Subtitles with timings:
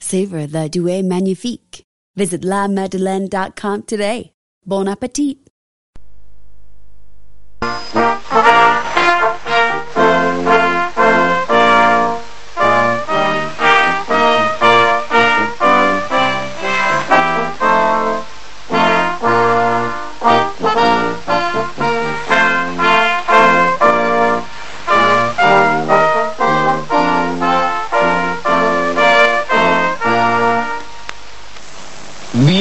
[0.00, 1.84] Savor the Douai Magnifique.
[2.16, 4.32] Visit lamadeleine.com today.
[4.64, 5.38] Bon appetit!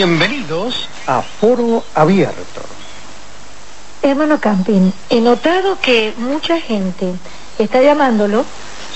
[0.08, 2.62] Bienvenidos a Foro Abierto.
[4.04, 7.12] Hermano Campin, he notado que mucha gente
[7.58, 8.46] está llamándolo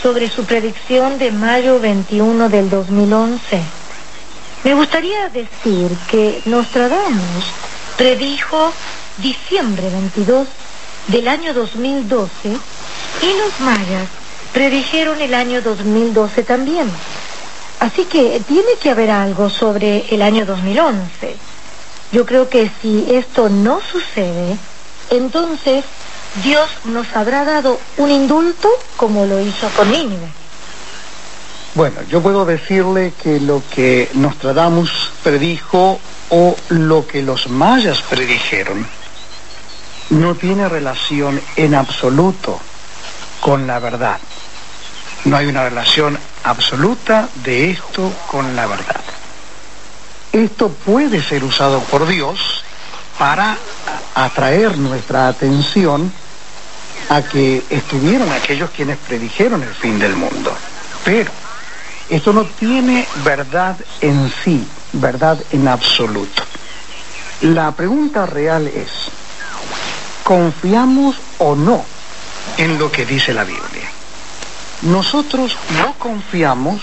[0.04, 3.60] sobre su predicción de mayo 21 del 2011.
[4.64, 7.46] Me gustaría decir que Nostradamus
[7.98, 8.72] predijo
[9.18, 10.48] diciembre 22
[11.08, 14.08] del año 2012 y los mayas
[14.54, 16.88] predijeron el año 2012 también.
[17.80, 21.36] Así que tiene que haber algo sobre el año 2011.
[22.12, 24.58] Yo creo que si esto no sucede,
[25.10, 25.86] entonces
[26.44, 30.28] Dios nos habrá dado un indulto como lo hizo con Nínive.
[31.76, 38.86] Bueno, yo puedo decirle que lo que Nostradamus predijo o lo que los mayas predijeron
[40.10, 42.60] no tiene relación en absoluto
[43.40, 44.20] con la verdad.
[45.26, 49.02] No hay una relación absoluta de esto con la verdad.
[50.32, 52.64] Esto puede ser usado por Dios
[53.18, 53.58] para
[54.16, 56.12] atraer nuestra atención
[57.10, 60.56] a que estuvieron aquellos quienes predijeron el fin del mundo.
[61.04, 61.32] Pero
[62.10, 66.44] esto no tiene verdad en sí, verdad en absoluto.
[67.42, 68.90] La pregunta real es,
[70.24, 71.86] ¿confiamos o no
[72.58, 73.79] en lo que dice la Biblia?
[74.82, 76.82] Nosotros no confiamos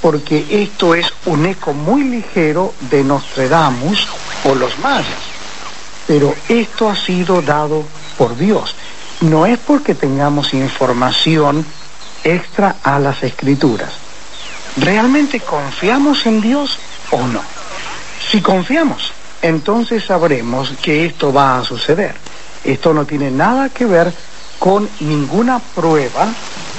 [0.00, 4.06] porque esto es un eco muy ligero de Nostradamus
[4.44, 5.06] o los mayas.
[6.06, 7.84] Pero esto ha sido dado
[8.16, 8.74] por Dios.
[9.20, 11.64] No es porque tengamos información
[12.24, 13.90] extra a las escrituras.
[14.76, 16.78] ¿Realmente confiamos en Dios
[17.10, 17.42] o no?
[18.30, 22.14] Si confiamos, entonces sabremos que esto va a suceder.
[22.64, 24.12] Esto no tiene nada que ver
[24.58, 26.28] con ninguna prueba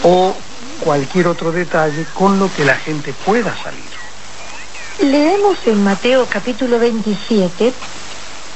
[0.03, 0.35] o
[0.77, 3.97] cualquier otro detalle con lo que la gente pueda salir.
[4.99, 7.73] Leemos en Mateo capítulo 27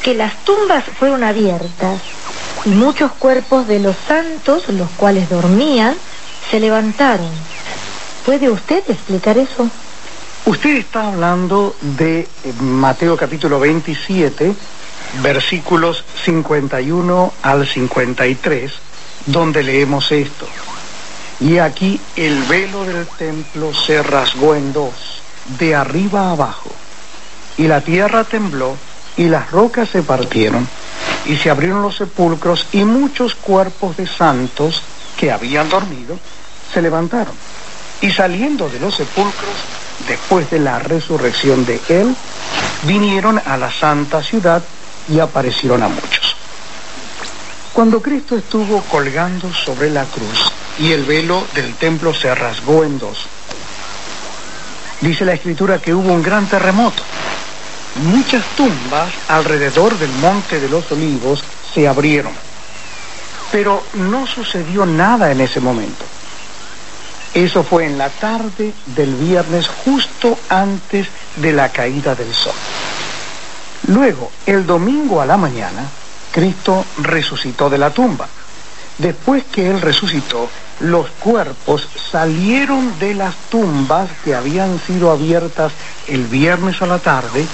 [0.01, 2.01] que las tumbas fueron abiertas
[2.65, 5.95] y muchos cuerpos de los santos, los cuales dormían,
[6.49, 7.29] se levantaron.
[8.25, 9.69] ¿Puede usted explicar eso?
[10.45, 14.55] Usted está hablando de eh, Mateo capítulo 27,
[15.21, 18.71] versículos 51 al 53,
[19.27, 20.47] donde leemos esto.
[21.41, 25.21] Y aquí el velo del templo se rasgó en dos,
[25.57, 26.69] de arriba a abajo.
[27.57, 28.77] Y la tierra tembló
[29.17, 30.67] y las rocas se partieron
[31.25, 34.83] y se abrieron los sepulcros y muchos cuerpos de santos
[35.17, 36.17] que habían dormido
[36.71, 37.33] se levantaron.
[38.01, 39.55] Y saliendo de los sepulcros,
[40.07, 42.15] después de la resurrección de él,
[42.83, 44.63] vinieron a la santa ciudad
[45.09, 46.35] y aparecieron a muchos.
[47.73, 52.99] Cuando Cristo estuvo colgando sobre la cruz, y el velo del templo se rasgó en
[52.99, 53.27] dos.
[55.01, 57.03] Dice la escritura que hubo un gran terremoto.
[57.95, 62.33] Muchas tumbas alrededor del monte de los olivos se abrieron.
[63.51, 66.05] Pero no sucedió nada en ese momento.
[67.33, 71.07] Eso fue en la tarde del viernes justo antes
[71.37, 72.53] de la caída del sol.
[73.87, 75.83] Luego, el domingo a la mañana,
[76.31, 78.27] Cristo resucitó de la tumba.
[79.01, 80.47] Después que Él resucitó,
[80.79, 85.71] los cuerpos salieron de las tumbas que habían sido abiertas
[86.07, 87.45] el viernes a la tarde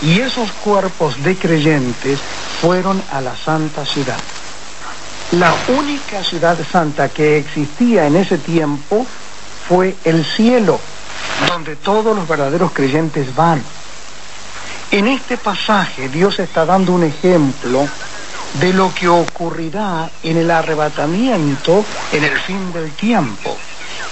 [0.00, 2.18] Y esos cuerpos de creyentes
[2.60, 4.18] fueron a la santa ciudad.
[5.32, 9.04] La única ciudad santa que existía en ese tiempo
[9.68, 10.80] fue el cielo,
[11.48, 13.62] donde todos los verdaderos creyentes van.
[14.92, 17.86] En este pasaje Dios está dando un ejemplo
[18.54, 23.56] de lo que ocurrirá en el arrebatamiento en el fin del tiempo.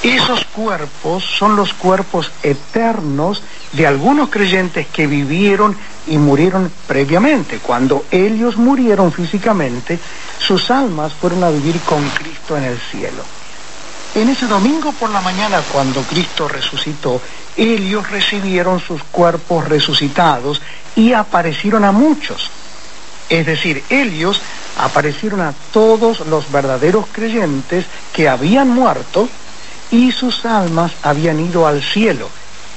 [0.03, 3.43] Esos cuerpos son los cuerpos eternos
[3.73, 7.59] de algunos creyentes que vivieron y murieron previamente.
[7.59, 9.99] Cuando ellos murieron físicamente,
[10.39, 13.25] sus almas fueron a vivir con Cristo en el cielo.
[14.15, 17.21] En ese domingo por la mañana, cuando Cristo resucitó,
[17.57, 20.63] ellos recibieron sus cuerpos resucitados
[20.95, 22.51] y aparecieron a muchos.
[23.29, 24.41] Es decir, ellos
[24.79, 29.29] aparecieron a todos los verdaderos creyentes que habían muerto
[29.91, 32.29] y sus almas habían ido al cielo.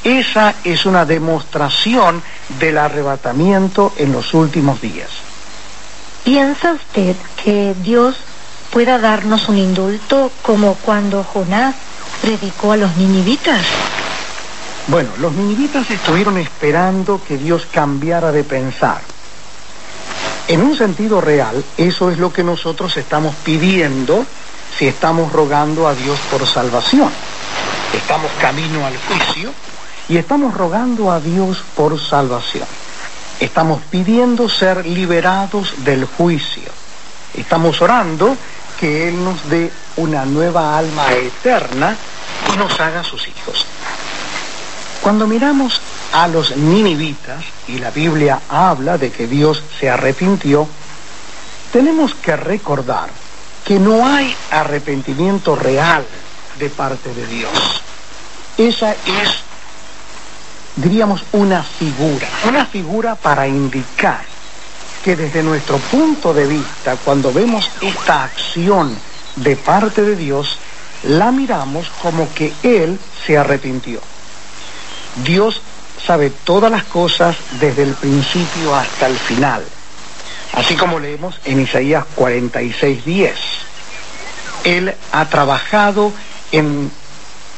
[0.03, 2.23] Esa es una demostración
[2.59, 5.09] del arrebatamiento en los últimos días.
[6.23, 8.15] ¿Piensa usted que Dios
[8.71, 11.75] pueda darnos un indulto como cuando Jonás
[12.21, 13.65] predicó a los ninivitas?
[14.87, 19.01] Bueno, los ninivitas estuvieron esperando que Dios cambiara de pensar.
[20.49, 24.25] En un sentido real, eso es lo que nosotros estamos pidiendo
[24.75, 27.11] si estamos rogando a Dios por salvación.
[27.93, 29.51] Estamos camino al juicio
[30.09, 32.65] y estamos rogando a Dios por salvación.
[33.39, 36.71] Estamos pidiendo ser liberados del juicio.
[37.35, 38.35] Estamos orando
[38.79, 41.95] que Él nos dé una nueva alma eterna
[42.51, 43.67] y nos haga sus hijos.
[45.03, 45.79] Cuando miramos
[46.13, 50.67] a los ninivitas, y la Biblia habla de que Dios se arrepintió,
[51.71, 53.09] tenemos que recordar
[53.63, 56.05] que no hay arrepentimiento real
[56.57, 57.83] de parte de Dios.
[58.57, 59.29] Esa es,
[60.75, 64.23] diríamos, una figura, una figura para indicar
[65.03, 68.97] que desde nuestro punto de vista, cuando vemos esta acción
[69.35, 70.57] de parte de Dios,
[71.03, 74.01] la miramos como que Él se arrepintió.
[75.23, 75.61] Dios
[76.05, 79.63] sabe todas las cosas desde el principio hasta el final.
[80.53, 83.33] Así como leemos en Isaías 46:10.
[84.63, 86.11] Él ha trabajado
[86.51, 86.91] en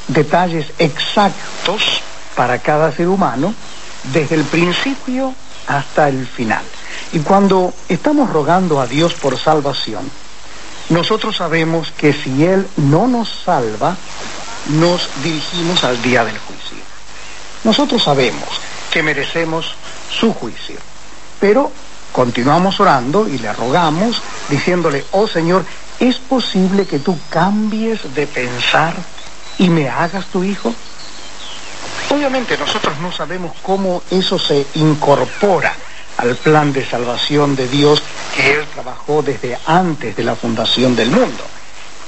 [0.07, 2.01] detalles exactos
[2.35, 3.53] para cada ser humano
[4.13, 5.33] desde el principio
[5.67, 6.63] hasta el final.
[7.13, 10.09] Y cuando estamos rogando a Dios por salvación,
[10.89, 13.95] nosotros sabemos que si Él no nos salva,
[14.67, 16.90] nos dirigimos al día del juicio.
[17.63, 18.47] Nosotros sabemos
[18.91, 19.75] que merecemos
[20.09, 20.77] su juicio,
[21.39, 21.71] pero
[22.11, 25.65] continuamos orando y le rogamos diciéndole, oh Señor,
[25.99, 28.95] ¿es posible que tú cambies de pensar
[29.57, 30.73] y me hagas tu hijo?
[32.09, 35.73] Obviamente nosotros no sabemos cómo eso se incorpora
[36.17, 38.03] al plan de salvación de Dios
[38.35, 41.43] que Él trabajó desde antes de la fundación del mundo.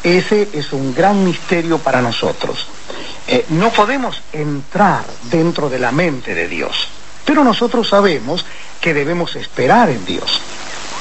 [0.04, 2.68] Ese es un gran misterio para nosotros.
[3.33, 6.88] Eh, no podemos entrar dentro de la mente de Dios,
[7.25, 8.45] pero nosotros sabemos
[8.80, 10.39] que debemos esperar en Dios.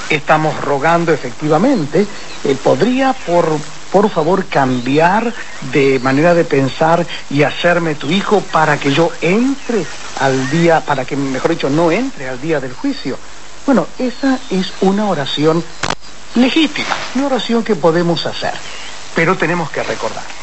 [0.09, 2.07] Estamos rogando efectivamente,
[2.43, 3.59] eh, podría por,
[3.93, 5.31] por favor cambiar
[5.73, 9.85] de manera de pensar y hacerme tu hijo para que yo entre
[10.19, 13.19] al día, para que mejor dicho no entre al día del juicio.
[13.67, 15.63] Bueno, esa es una oración
[16.37, 18.55] legítima, una oración que podemos hacer,
[19.15, 20.42] pero tenemos que recordar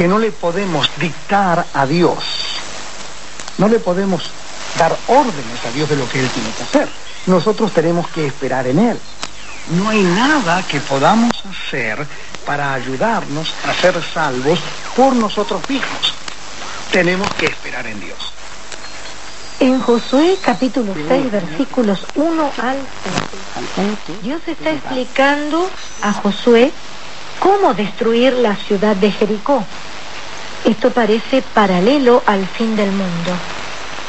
[0.00, 2.24] que no le podemos dictar a Dios,
[3.58, 4.30] no le podemos
[4.78, 6.88] dar órdenes a Dios de lo que Él tiene que hacer.
[7.26, 8.98] Nosotros tenemos que esperar en Él.
[9.72, 12.06] No hay nada que podamos hacer
[12.46, 14.58] para ayudarnos a ser salvos
[14.96, 16.14] por nosotros mismos.
[16.90, 18.32] Tenemos que esperar en Dios.
[19.58, 22.78] En Josué capítulo 6, versículos 1 al
[24.06, 25.68] 6, Dios está explicando
[26.00, 26.72] a Josué
[27.40, 29.64] cómo destruir la ciudad de Jericó.
[30.64, 33.32] Esto parece paralelo al fin del mundo.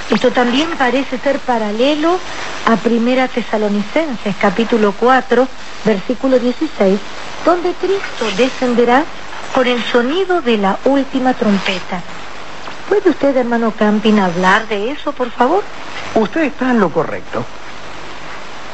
[0.09, 2.19] Esto también parece ser paralelo
[2.65, 5.47] a Primera Tesalonicenses, capítulo 4,
[5.85, 6.99] versículo 16,
[7.45, 9.05] donde Cristo descenderá
[9.55, 12.01] con el sonido de la última trompeta.
[12.89, 15.63] ¿Puede usted, hermano Campin, hablar de eso, por favor?
[16.13, 17.45] Usted está en lo correcto.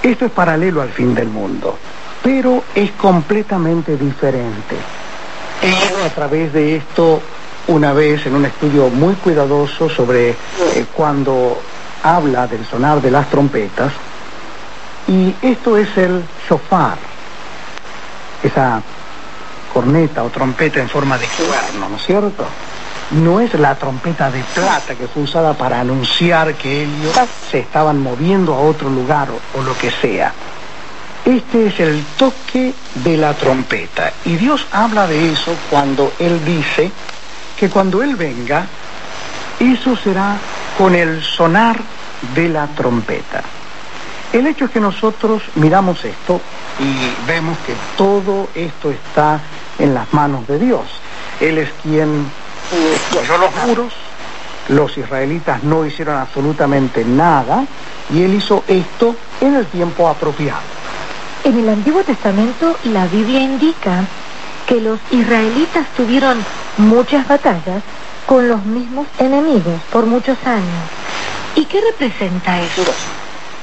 [0.02, 1.78] Esto es paralelo al fin del mundo,
[2.28, 4.76] pero es completamente diferente.
[5.62, 7.22] He ido a través de esto
[7.68, 10.36] una vez en un estudio muy cuidadoso sobre eh,
[10.94, 11.58] cuando
[12.04, 13.94] habla del sonar de las trompetas,
[15.08, 16.98] y esto es el shofar,
[18.44, 18.82] esa
[19.74, 22.46] corneta o trompeta en forma de cuerno, ¿no es cierto?
[23.12, 27.14] no es la trompeta de plata que fue usada para anunciar que ellos
[27.50, 30.34] se estaban moviendo a otro lugar o, o lo que sea.
[31.28, 34.14] Este es el toque de la trompeta.
[34.24, 36.90] Y Dios habla de eso cuando Él dice
[37.60, 38.66] que cuando Él venga,
[39.60, 40.38] eso será
[40.78, 41.82] con el sonar
[42.34, 43.44] de la trompeta.
[44.32, 46.40] El hecho es que nosotros miramos esto
[46.80, 49.42] y vemos que todo esto está
[49.80, 50.86] en las manos de Dios.
[51.42, 52.26] Él es quien
[53.12, 53.94] puso los muros,
[54.70, 57.66] los israelitas no hicieron absolutamente nada
[58.14, 60.77] y él hizo esto en el tiempo apropiado.
[61.48, 64.04] En el Antiguo Testamento la Biblia indica
[64.68, 66.44] que los israelitas tuvieron
[66.76, 67.84] muchas batallas
[68.26, 70.84] con los mismos enemigos por muchos años.
[71.56, 72.84] ¿Y qué representa eso?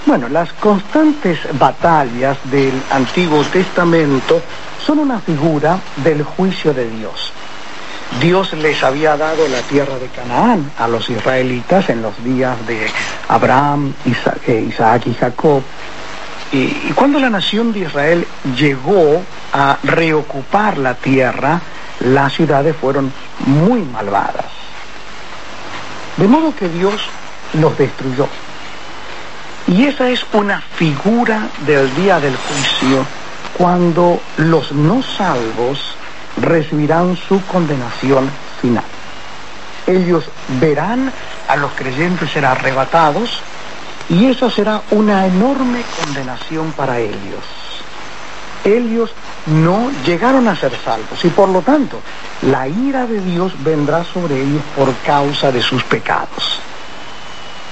[0.07, 4.41] Bueno, las constantes batallas del Antiguo Testamento
[4.83, 7.35] son una figura del juicio de Dios.
[8.19, 12.87] Dios les había dado la tierra de Canaán a los israelitas en los días de
[13.29, 13.93] Abraham,
[14.47, 15.63] eh, Isaac y Jacob.
[16.55, 18.25] Y, cuando la nación de Israel
[18.57, 21.61] llegó a reocupar la tierra,
[21.99, 23.13] las ciudades fueron
[23.45, 24.47] muy malvadas.
[26.17, 26.95] De modo que Dios
[27.55, 28.29] los destruyó.
[29.67, 33.05] Y esa es una figura del día del juicio
[33.59, 35.97] cuando los no salvos
[36.41, 38.31] recibirán su condenación
[38.61, 38.85] final.
[39.89, 40.25] Ellos
[40.61, 41.13] verán
[41.49, 43.41] a los creyentes ser arrebatados
[44.09, 47.45] y eso será una enorme condenación para ellos.
[48.65, 49.11] Ellos
[49.47, 52.01] no llegaron a ser salvos y por lo tanto
[52.43, 56.61] la ira de Dios vendrá sobre ellos por causa de sus pecados.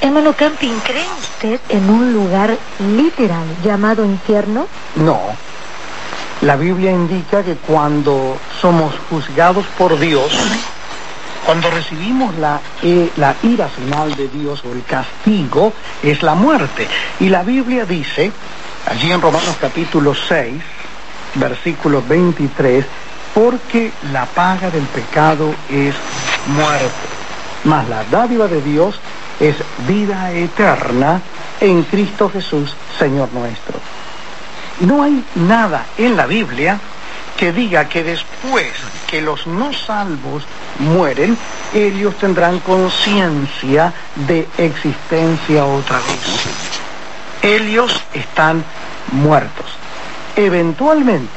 [0.01, 4.67] Hermano Camping, ¿cree usted en un lugar literal llamado infierno?
[4.97, 5.21] No,
[6.43, 10.33] la Biblia indica que cuando somos juzgados por Dios,
[11.45, 15.73] cuando recibimos la, eh, la ira final de Dios o el castigo,
[16.03, 16.87] es la muerte.
[17.21, 18.31] Y la Biblia dice,
[18.87, 20.63] allí en Romanos capítulo 6,
[21.35, 22.85] versículo 23,
[23.35, 25.95] porque la paga del pecado es
[26.47, 27.09] muerte,
[27.65, 29.01] mas la dádiva de Dios
[29.41, 29.57] es
[29.89, 31.21] vida eterna
[31.61, 33.79] en Cristo Jesús, Señor nuestro.
[34.81, 36.79] No hay nada en la Biblia
[37.43, 38.71] que diga que después
[39.09, 40.45] que los no salvos
[40.79, 41.37] mueren,
[41.75, 46.21] ellos tendrán conciencia de existencia otra vez.
[47.43, 48.63] Ellos están
[49.11, 49.67] muertos.
[50.37, 51.33] Eventualmente,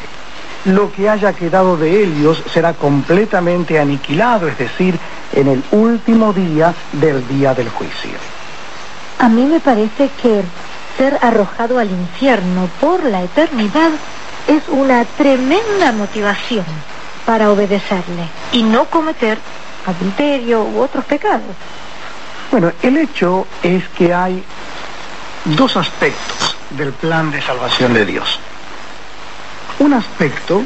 [0.65, 4.99] lo que haya quedado de ellos será completamente aniquilado, es decir,
[5.33, 8.19] en el último día del día del juicio.
[9.17, 10.43] A mí me parece que
[10.99, 13.89] ser arrojado al infierno por la eternidad
[14.47, 16.65] es una tremenda motivación
[17.25, 19.37] para obedecerle y no cometer
[19.85, 21.55] adulterio u otros pecados.
[22.51, 24.43] Bueno, el hecho es que hay
[25.45, 28.39] dos aspectos del plan de salvación de Dios.
[29.79, 30.63] Un aspecto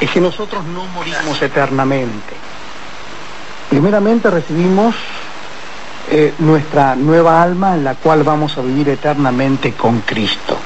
[0.00, 2.34] es que nosotros no morimos eternamente.
[3.68, 4.94] Primeramente recibimos
[6.10, 10.58] eh, nuestra nueva alma en la cual vamos a vivir eternamente con Cristo.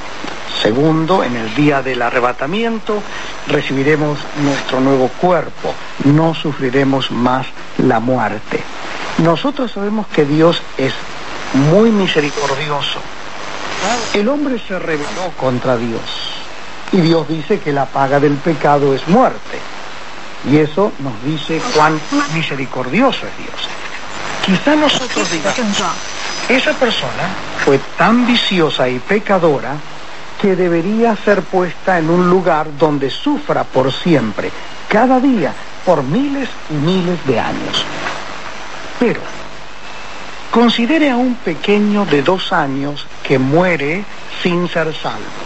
[0.61, 3.01] Segundo, en el día del arrebatamiento
[3.47, 5.73] recibiremos nuestro nuevo cuerpo,
[6.05, 7.45] no sufriremos más
[7.77, 8.61] la muerte.
[9.19, 10.93] Nosotros sabemos que Dios es
[11.53, 12.99] muy misericordioso.
[14.13, 16.01] El hombre se rebeló contra Dios
[16.91, 19.59] y Dios dice que la paga del pecado es muerte.
[20.49, 21.99] Y eso nos dice cuán
[22.33, 23.69] misericordioso es Dios.
[24.45, 25.57] Quizá nosotros digamos,
[26.49, 27.29] esa persona
[27.63, 29.75] fue tan viciosa y pecadora
[30.41, 34.51] que debería ser puesta en un lugar donde sufra por siempre,
[34.87, 35.53] cada día,
[35.85, 37.85] por miles y miles de años.
[38.99, 39.21] Pero,
[40.51, 44.03] considere a un pequeño de dos años que muere
[44.41, 45.45] sin ser salvo.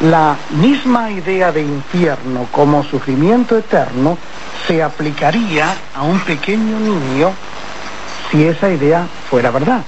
[0.00, 4.18] La misma idea de infierno como sufrimiento eterno
[4.66, 7.32] se aplicaría a un pequeño niño
[8.30, 9.82] si esa idea fuera verdad.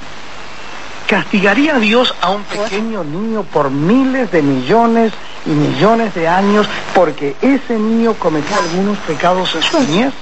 [1.07, 5.13] ¿Castigaría a Dios a un pequeño niño por miles de millones
[5.45, 10.13] y millones de años porque ese niño cometió algunos pecados en su niñez?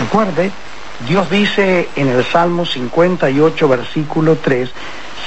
[0.00, 0.50] Recuerde,
[1.06, 4.70] Dios dice en el Salmo 58, versículo 3,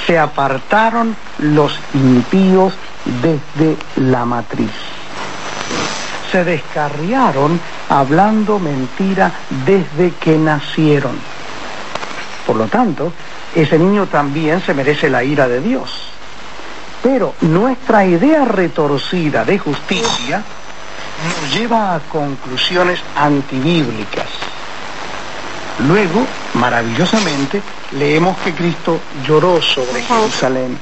[0.05, 2.73] se apartaron los impíos
[3.21, 4.71] desde la matriz.
[6.33, 9.31] Se descarriaron hablando mentira
[9.65, 11.17] desde que nacieron.
[12.45, 13.13] Por lo tanto,
[13.55, 15.89] ese niño también se merece la ira de Dios.
[17.01, 20.43] Pero nuestra idea retorcida de justicia
[21.23, 24.27] nos lleva a conclusiones antibíblicas.
[25.87, 30.77] Luego, maravillosamente, leemos que Cristo lloró sobre Jerusalén.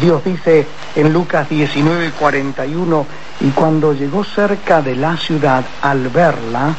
[0.00, 3.06] Dios dice en Lucas 19, 41,
[3.40, 6.74] y cuando llegó cerca de la ciudad al verla,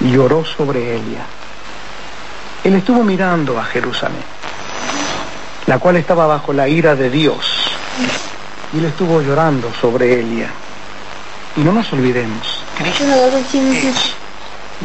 [0.00, 1.24] lloró sobre ella.
[2.62, 4.22] Él estuvo mirando a Jerusalén,
[5.66, 7.44] la cual estaba bajo la ira de Dios,
[8.72, 10.50] y él estuvo llorando sobre ella.
[11.56, 12.46] Y no nos olvidemos,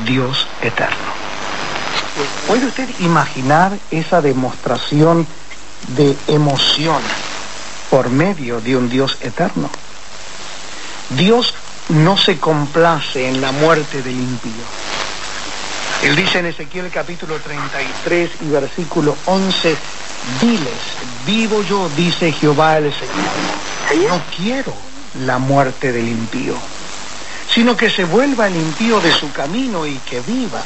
[0.05, 1.15] Dios eterno.
[2.47, 5.27] ¿Puede usted imaginar esa demostración
[5.89, 7.01] de emoción
[7.89, 9.69] por medio de un Dios eterno?
[11.09, 11.53] Dios
[11.89, 14.51] no se complace en la muerte del impío.
[16.03, 19.75] Él dice en Ezequiel capítulo 33 y versículo 11,
[20.41, 20.69] diles,
[21.25, 24.73] vivo yo, dice Jehová el Señor, no quiero
[25.25, 26.55] la muerte del impío,
[27.53, 30.61] sino que se vuelva el impío de su camino y que viva.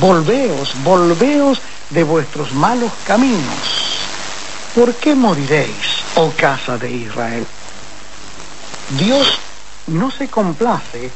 [0.00, 1.60] Volveos, volveos
[1.90, 3.86] de vuestros malos caminos.
[4.74, 7.46] ¿Por qué moriréis, oh casa de Israel?
[8.98, 9.38] Dios
[9.86, 11.10] no se complace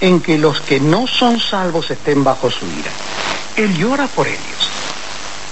[0.00, 2.90] en que los que no son salvos estén bajo su ira.
[3.56, 4.70] Él llora por ellos.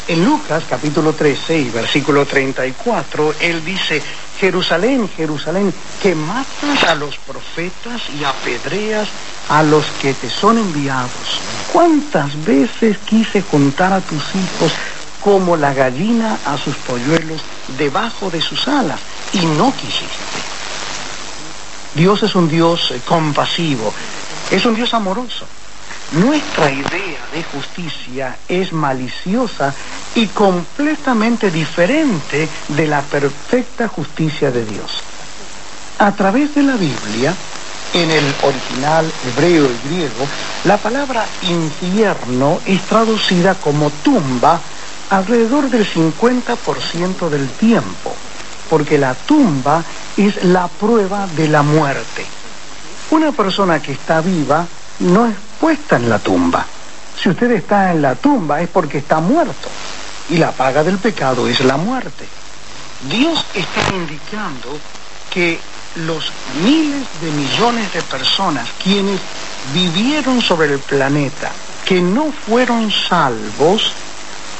[0.06, 4.02] En Lucas capítulo 13 y versículo 34, él dice,
[4.38, 9.08] Jerusalén, Jerusalén, que matas a los profetas y apedreas
[9.48, 11.40] a los que te son enviados.
[11.72, 14.72] ¿Cuántas veces quise contar a tus hijos
[15.22, 17.40] como la gallina a sus polluelos
[17.78, 19.00] debajo de sus alas
[19.32, 20.04] y no quisiste?
[21.94, 23.94] Dios es un Dios eh, compasivo,
[24.50, 25.46] es un Dios amoroso.
[26.12, 29.74] Nuestra idea de justicia es maliciosa
[30.14, 35.02] y completamente diferente de la perfecta justicia de Dios.
[35.98, 37.34] A través de la Biblia,
[37.92, 40.26] en el original hebreo y griego,
[40.64, 44.60] la palabra infierno es traducida como tumba
[45.10, 48.14] alrededor del 50% del tiempo,
[48.68, 49.82] porque la tumba
[50.16, 52.24] es la prueba de la muerte.
[53.10, 54.66] Una persona que está viva
[55.00, 56.64] no es puesta en la tumba.
[57.20, 59.68] Si usted está en la tumba es porque está muerto.
[60.30, 62.26] Y la paga del pecado es la muerte.
[63.08, 64.78] Dios está indicando
[65.30, 65.58] que
[65.96, 69.20] los miles de millones de personas quienes
[69.72, 71.50] vivieron sobre el planeta,
[71.84, 73.92] que no fueron salvos,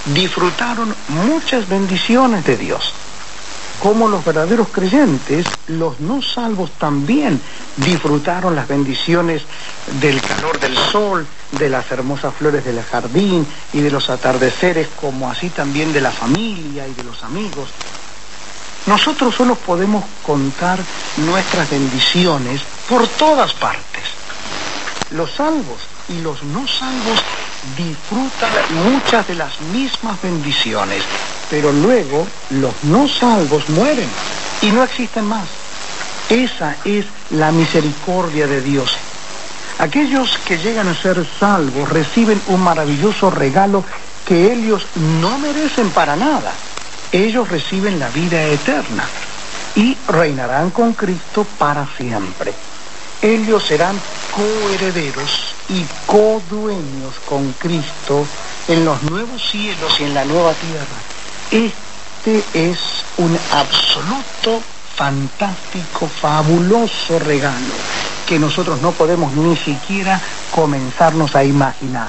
[0.07, 2.92] disfrutaron muchas bendiciones de Dios
[3.85, 7.38] como los verdaderos creyentes, los no salvos también
[7.77, 9.42] disfrutaron las bendiciones
[10.01, 11.27] del calor del sol,
[11.59, 16.11] de las hermosas flores del jardín y de los atardeceres, como así también de la
[16.11, 17.68] familia y de los amigos.
[18.87, 20.79] Nosotros solo podemos contar
[21.18, 24.05] nuestras bendiciones por todas partes.
[25.11, 27.20] Los salvos y los no salvos
[27.77, 28.51] disfrutan
[28.92, 31.03] muchas de las mismas bendiciones,
[31.50, 34.09] pero luego los no salvos mueren
[34.62, 35.46] y no existen más.
[36.30, 38.96] Esa es la misericordia de Dios.
[39.78, 43.85] Aquellos que llegan a ser salvos reciben un maravilloso regalo
[44.24, 44.87] que ellos
[45.20, 46.52] no merecen para nada.
[47.12, 49.04] Ellos reciben la vida eterna
[49.74, 52.52] y reinarán con Cristo para siempre.
[53.20, 54.00] Ellos serán
[54.35, 58.26] coherederos y codueños con Cristo
[58.68, 61.13] en los nuevos cielos y en la nueva tierra.
[61.54, 62.78] Este es
[63.16, 64.62] un absoluto,
[64.94, 67.74] fantástico, fabuloso regalo
[68.26, 72.08] que nosotros no podemos ni siquiera comenzarnos a imaginar.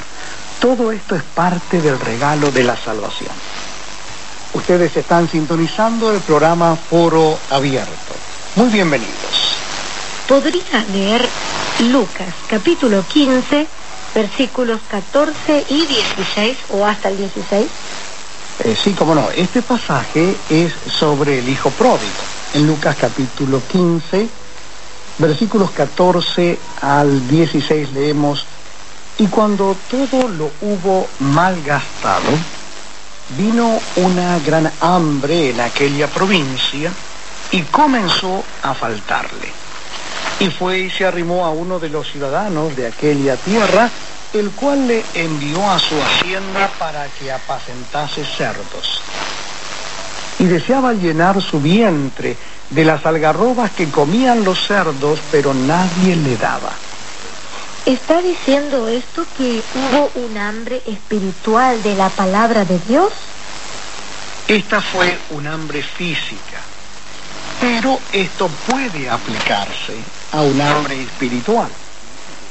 [0.59, 3.31] Todo esto es parte del regalo de la salvación.
[4.53, 8.15] Ustedes están sintonizando el programa Foro Abierto.
[8.55, 9.25] Muy bienvenidos
[10.27, 11.27] podría leer
[11.91, 13.67] Lucas capítulo 15,
[14.13, 17.67] versículos 14 y 16 o hasta el 16?
[18.63, 19.29] Eh, sí, cómo no.
[19.31, 22.23] Este pasaje es sobre el Hijo Pródigo.
[22.53, 24.27] En Lucas capítulo 15,
[25.17, 28.45] versículos 14 al 16 leemos,
[29.17, 32.31] y cuando todo lo hubo malgastado,
[33.37, 36.91] vino una gran hambre en aquella provincia
[37.51, 39.65] y comenzó a faltarle
[40.39, 43.89] y fue y se arrimó a uno de los ciudadanos de aquella tierra,
[44.39, 49.01] el cual le envió a su hacienda para que apacentase cerdos.
[50.39, 52.35] Y deseaba llenar su vientre
[52.69, 56.71] de las algarrobas que comían los cerdos, pero nadie le daba.
[57.85, 63.13] ¿Está diciendo esto que hubo un hambre espiritual de la palabra de Dios?
[64.47, 66.59] Esta fue un hambre física,
[67.61, 69.95] pero esto puede aplicarse
[70.33, 71.69] a un hambre espiritual.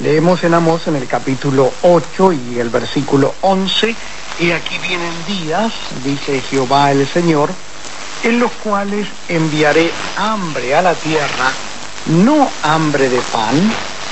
[0.01, 3.95] Leemos en Amós en el capítulo 8 y el versículo 11,
[4.41, 5.73] y aquí vienen días,
[6.05, 7.51] dice Jehová el Señor,
[8.25, 11.53] en los cuales enviaré hambre a la tierra,
[12.07, 13.55] no hambre de pan,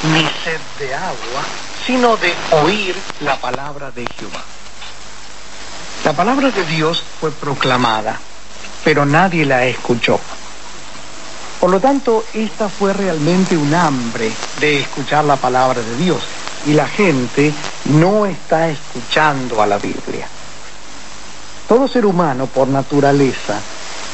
[0.05, 1.43] ni sed de agua,
[1.85, 4.43] sino de oír la palabra de Jehová.
[6.05, 8.19] La palabra de Dios fue proclamada,
[8.85, 10.21] pero nadie la escuchó.
[11.63, 16.21] Por lo tanto, esta fue realmente un hambre de escuchar la palabra de Dios
[16.67, 17.53] y la gente
[17.85, 20.27] no está escuchando a la Biblia.
[21.69, 23.61] Todo ser humano por naturaleza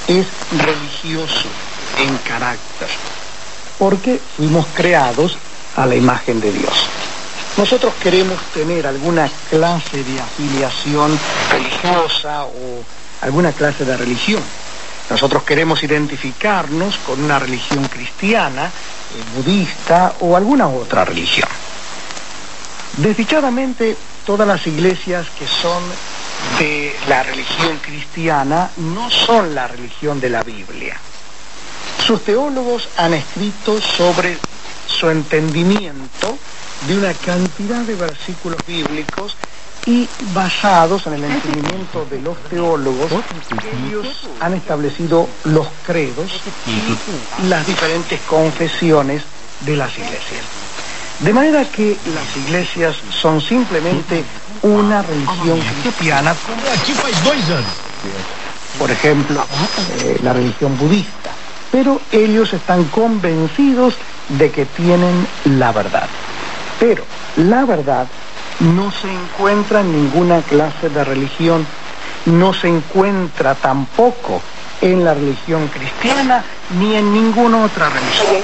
[0.06, 0.26] es
[0.58, 1.48] religioso
[1.96, 2.88] en carácter,
[3.78, 5.38] porque fuimos creados
[5.74, 6.74] a la imagen de Dios.
[7.56, 11.18] Nosotros queremos tener alguna clase de afiliación
[11.50, 12.84] religiosa o
[13.22, 14.42] alguna clase de religión.
[15.10, 18.70] Nosotros queremos identificarnos con una religión cristiana, eh,
[19.36, 21.48] budista o alguna otra religión.
[22.98, 25.82] Desdichadamente, todas las iglesias que son
[26.58, 30.96] de la religión cristiana no son la religión de la Biblia.
[32.04, 34.38] Sus teólogos han escrito sobre
[34.86, 36.38] su entendimiento
[36.86, 39.36] de una cantidad de versículos bíblicos
[39.86, 43.10] y basados en el entendimiento de los teólogos,
[43.86, 46.30] ellos han establecido los credos
[46.66, 49.22] y las diferentes confesiones
[49.60, 50.44] de las iglesias.
[51.20, 54.24] De manera que las iglesias son simplemente
[54.62, 56.34] una religión cristiana,
[58.78, 59.44] por ejemplo,
[60.02, 61.30] eh, la religión budista,
[61.72, 63.94] pero ellos están convencidos
[64.28, 66.08] de que tienen la verdad.
[66.78, 67.04] Pero
[67.36, 68.06] la verdad
[68.60, 71.66] no se encuentra en ninguna clase de religión,
[72.26, 74.42] no se encuentra tampoco
[74.80, 76.44] en la religión cristiana
[76.78, 78.42] ni en ninguna otra religión.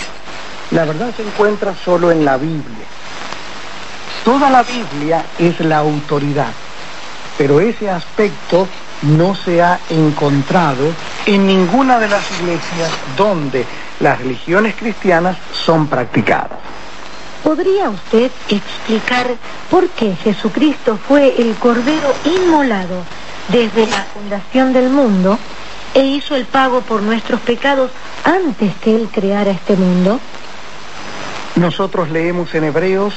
[0.70, 2.86] La verdad se encuentra solo en la Biblia.
[4.24, 6.52] Toda la Biblia es la autoridad,
[7.36, 8.66] pero ese aspecto
[9.02, 10.92] no se ha encontrado
[11.26, 13.66] en ninguna de las iglesias donde
[14.00, 16.58] las religiones cristianas son practicadas.
[17.44, 19.26] ¿Podría usted explicar
[19.70, 23.04] por qué Jesucristo fue el Cordero inmolado
[23.48, 25.38] desde la fundación del mundo
[25.92, 27.90] e hizo el pago por nuestros pecados
[28.24, 30.18] antes que Él creara este mundo?
[31.56, 33.12] Nosotros leemos en Hebreos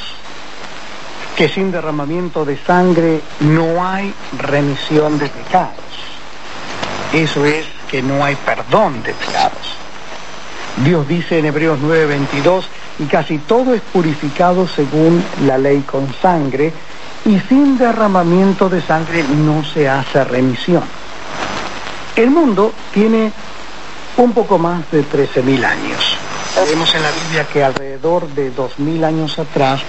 [1.37, 5.85] que sin derramamiento de sangre no hay remisión de pecados.
[7.13, 9.77] Eso es que no hay perdón de pecados.
[10.83, 12.65] Dios dice en Hebreos 9:22,
[12.99, 16.73] y casi todo es purificado según la ley con sangre,
[17.25, 20.83] y sin derramamiento de sangre no se hace remisión.
[22.15, 23.31] El mundo tiene
[24.17, 26.17] un poco más de 13.000 años.
[26.67, 29.81] Vemos en la Biblia que alrededor de 2.000 años atrás,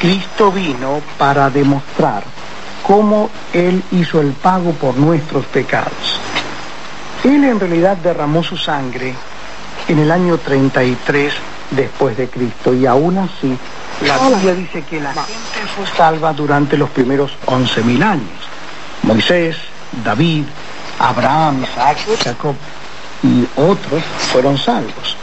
[0.00, 2.24] Cristo vino para demostrar
[2.82, 6.20] cómo Él hizo el pago por nuestros pecados.
[7.22, 9.14] Él en realidad derramó su sangre
[9.86, 11.32] en el año 33
[11.70, 13.56] después de Cristo y aún así
[14.06, 18.48] la Biblia dice que la gente fue salva durante los primeros 11.000 años.
[19.02, 19.56] Moisés,
[20.04, 20.44] David,
[20.98, 22.54] Abraham, Isaac, Jacob
[23.22, 24.02] y otros
[24.32, 25.16] fueron salvos.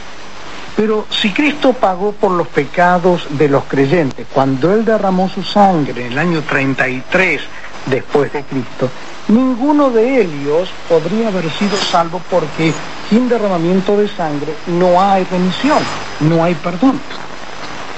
[0.76, 6.06] Pero si Cristo pagó por los pecados de los creyentes, cuando Él derramó su sangre
[6.06, 7.40] en el año 33
[7.90, 8.90] después de Cristo,
[9.28, 12.72] ninguno de ellos podría haber sido salvo porque
[13.08, 15.78] sin derramamiento de sangre no hay remisión,
[16.20, 17.00] no hay perdón.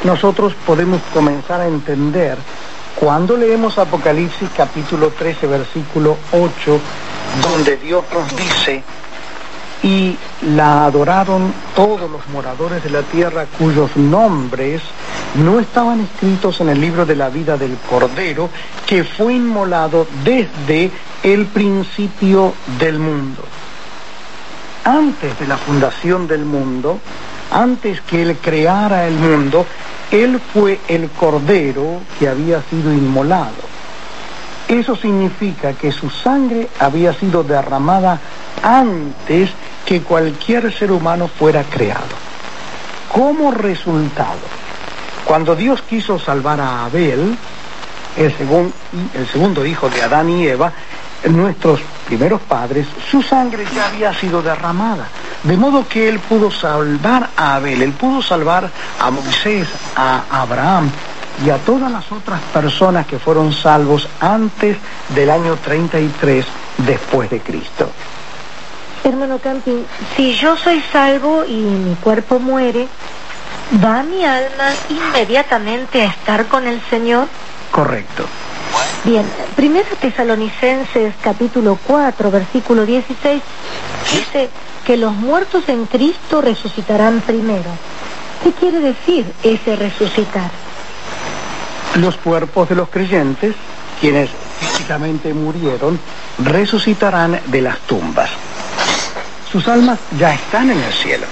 [0.04, 2.38] Nosotros podemos comenzar a entender
[2.96, 6.80] cuando leemos Apocalipsis capítulo 13 versículo 8,
[7.42, 8.82] donde Dios nos dice,
[9.82, 10.16] y
[10.54, 14.82] la adoraron todos los moradores de la tierra cuyos nombres
[15.34, 18.50] no estaban escritos en el libro de la vida del Cordero
[18.86, 20.90] que fue inmolado desde
[21.22, 23.42] el principio del mundo.
[24.84, 26.98] Antes de la fundación del mundo,
[27.50, 29.66] antes que Él creara el mundo,
[30.10, 33.70] Él fue el Cordero que había sido inmolado.
[34.68, 38.20] Eso significa que su sangre había sido derramada
[38.62, 39.50] antes
[39.90, 42.14] que cualquier ser humano fuera creado.
[43.12, 44.38] Como resultado,
[45.24, 47.36] cuando Dios quiso salvar a Abel,
[48.16, 48.32] el,
[49.14, 50.72] el segundo hijo de Adán y Eva,
[51.28, 55.08] nuestros primeros padres, su sangre ya había sido derramada.
[55.42, 60.88] De modo que él pudo salvar a Abel, él pudo salvar a Moisés, a Abraham
[61.44, 64.76] y a todas las otras personas que fueron salvos antes
[65.16, 66.46] del año 33
[66.86, 67.90] después de Cristo.
[69.04, 69.84] Hermano Camping,
[70.16, 72.88] si yo soy salvo y mi cuerpo muere,
[73.72, 77.28] ¿Va mi alma inmediatamente a estar con el Señor?
[77.70, 78.26] Correcto.
[79.04, 83.40] Bien, Primera Tesalonicenses capítulo 4, versículo 16,
[84.12, 84.50] dice
[84.84, 87.70] que los muertos en Cristo resucitarán primero.
[88.42, 90.50] ¿Qué quiere decir ese resucitar?
[91.94, 93.54] Los cuerpos de los creyentes,
[94.00, 96.00] quienes físicamente murieron,
[96.38, 98.30] resucitarán de las tumbas.
[99.50, 101.26] Sus almas ya están en el cielo.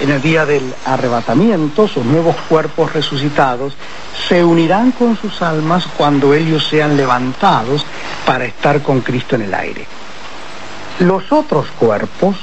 [0.00, 3.74] En el día del arrebatamiento, sus nuevos cuerpos resucitados
[4.28, 7.84] se unirán con sus almas cuando ellos sean levantados
[8.26, 9.86] para estar con Cristo en el aire.
[11.00, 12.36] Los otros cuerpos,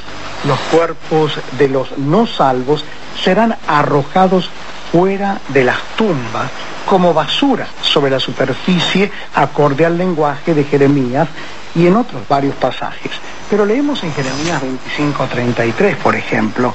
[0.46, 2.86] los cuerpos de los no salvos,
[3.24, 4.50] serán arrojados
[4.92, 6.52] fuera de las tumbas
[6.86, 11.28] como basura sobre la superficie acorde al lenguaje de Jeremías
[11.76, 13.12] y en otros varios pasajes.
[13.50, 16.74] Pero leemos en Jeremías 25:33, por ejemplo,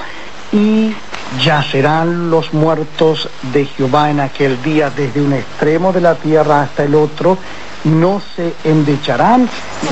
[0.52, 0.94] y
[1.42, 6.84] yacerán los muertos de Jehová en aquel día desde un extremo de la tierra hasta
[6.84, 7.38] el otro,
[7.84, 9.48] no se endecharán,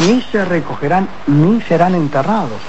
[0.06, 2.60] ni se recogerán, ni serán enterrados.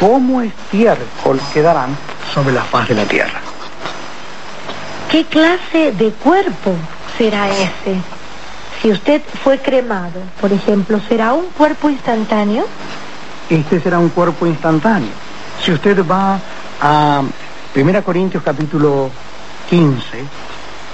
[0.00, 1.96] Como estiércol quedarán
[2.32, 3.40] sobre la faz de la tierra.
[5.10, 6.72] ¿Qué clase de cuerpo
[7.16, 8.13] será ese?
[8.84, 12.66] Si usted fue cremado, por ejemplo, ¿será un cuerpo instantáneo?
[13.48, 15.08] Este será un cuerpo instantáneo.
[15.64, 16.38] Si usted va
[16.82, 17.22] a
[17.74, 19.10] 1 Corintios capítulo
[19.70, 20.02] 15,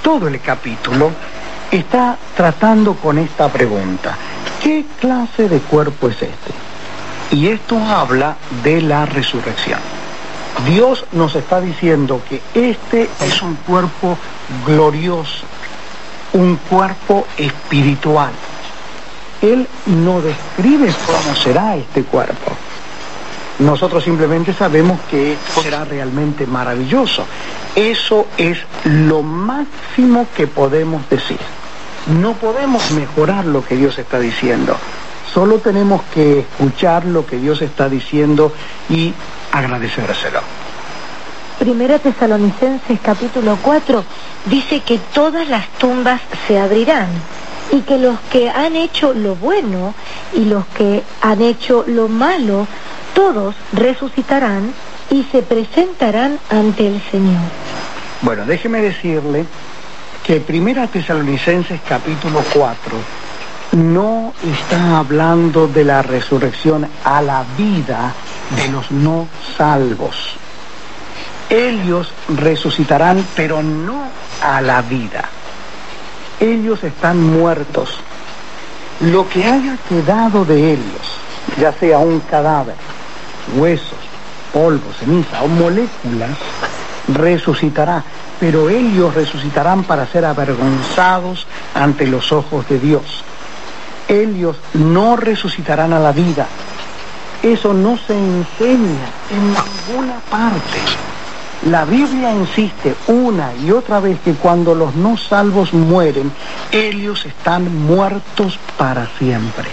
[0.05, 1.11] todo el capítulo
[1.69, 4.17] está tratando con esta pregunta.
[4.63, 6.53] ¿Qué clase de cuerpo es este?
[7.33, 9.81] Y esto habla de la resurrección.
[10.65, 14.17] Dios nos está diciendo que este es un cuerpo
[14.65, 15.45] glorioso,
[16.33, 18.31] un cuerpo espiritual.
[19.43, 22.53] Él no describe cómo será este cuerpo.
[23.61, 27.27] Nosotros simplemente sabemos que será realmente maravilloso.
[27.75, 31.39] Eso es lo máximo que podemos decir.
[32.21, 34.77] No podemos mejorar lo que Dios está diciendo.
[35.33, 38.53] Solo tenemos que escuchar lo que Dios está diciendo
[38.89, 39.13] y
[39.53, 40.41] agradecérselo.
[41.61, 44.03] Primera Tesalonicenses capítulo 4
[44.47, 47.09] dice que todas las tumbas se abrirán
[47.71, 49.93] y que los que han hecho lo bueno
[50.33, 52.67] y los que han hecho lo malo,
[53.15, 54.73] todos resucitarán
[55.11, 57.43] y se presentarán ante el Señor.
[58.23, 59.45] Bueno, déjeme decirle
[60.25, 62.97] que Primera Tesalonicenses capítulo 4
[63.73, 68.15] no está hablando de la resurrección a la vida
[68.57, 70.39] de los no salvos.
[71.51, 74.05] Ellos resucitarán, pero no
[74.41, 75.29] a la vida.
[76.39, 77.99] Ellos están muertos.
[79.01, 81.19] Lo que haya quedado de ellos,
[81.61, 82.77] ya sea un cadáver,
[83.57, 83.99] huesos,
[84.53, 86.39] polvo, ceniza o moléculas,
[87.09, 88.05] resucitará.
[88.39, 93.25] Pero ellos resucitarán para ser avergonzados ante los ojos de Dios.
[94.07, 96.47] Ellos no resucitarán a la vida.
[97.43, 100.79] Eso no se enseña en ninguna parte.
[101.67, 106.33] La Biblia insiste una y otra vez que cuando los no salvos mueren,
[106.73, 109.69] ellos están muertos para siempre.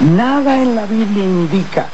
[0.00, 1.86] Nada en la Biblia indica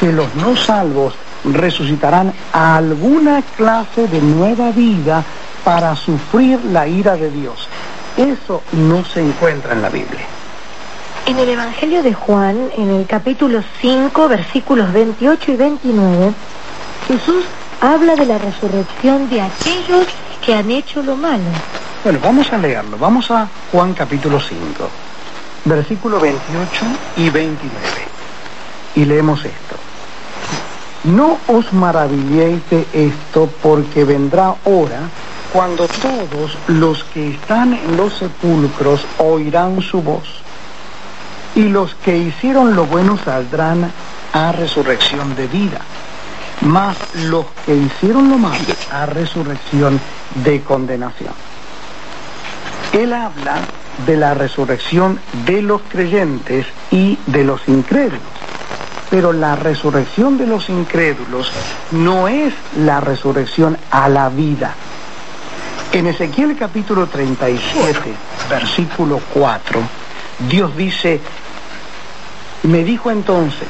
[0.00, 5.22] que los no salvos resucitarán a alguna clase de nueva vida
[5.64, 7.68] para sufrir la ira de Dios.
[8.16, 10.26] Eso no se encuentra en la Biblia.
[11.26, 16.32] En el Evangelio de Juan, en el capítulo 5, versículos 28 y 29,
[17.06, 17.44] Jesús
[17.80, 20.06] habla de la resurrección de aquellos
[20.44, 21.44] que han hecho lo malo.
[22.02, 22.98] Bueno, vamos a leerlo.
[22.98, 24.88] Vamos a Juan capítulo 5,
[25.64, 26.84] versículo 28
[27.16, 27.78] y 29.
[28.96, 29.76] Y leemos esto.
[31.04, 35.00] No os maravilléis de esto porque vendrá hora
[35.52, 40.42] cuando todos los que están en los sepulcros oirán su voz.
[41.54, 43.90] Y los que hicieron lo bueno saldrán
[44.32, 45.80] a resurrección de vida
[46.62, 48.58] más los que hicieron lo malo
[48.90, 50.00] a resurrección
[50.44, 51.32] de condenación.
[52.92, 53.60] Él habla
[54.06, 58.20] de la resurrección de los creyentes y de los incrédulos.
[59.10, 61.50] Pero la resurrección de los incrédulos
[61.92, 64.74] no es la resurrección a la vida.
[65.92, 68.14] En Ezequiel capítulo 37,
[68.50, 69.80] versículo 4,
[70.48, 71.20] Dios dice,
[72.64, 73.68] me dijo entonces,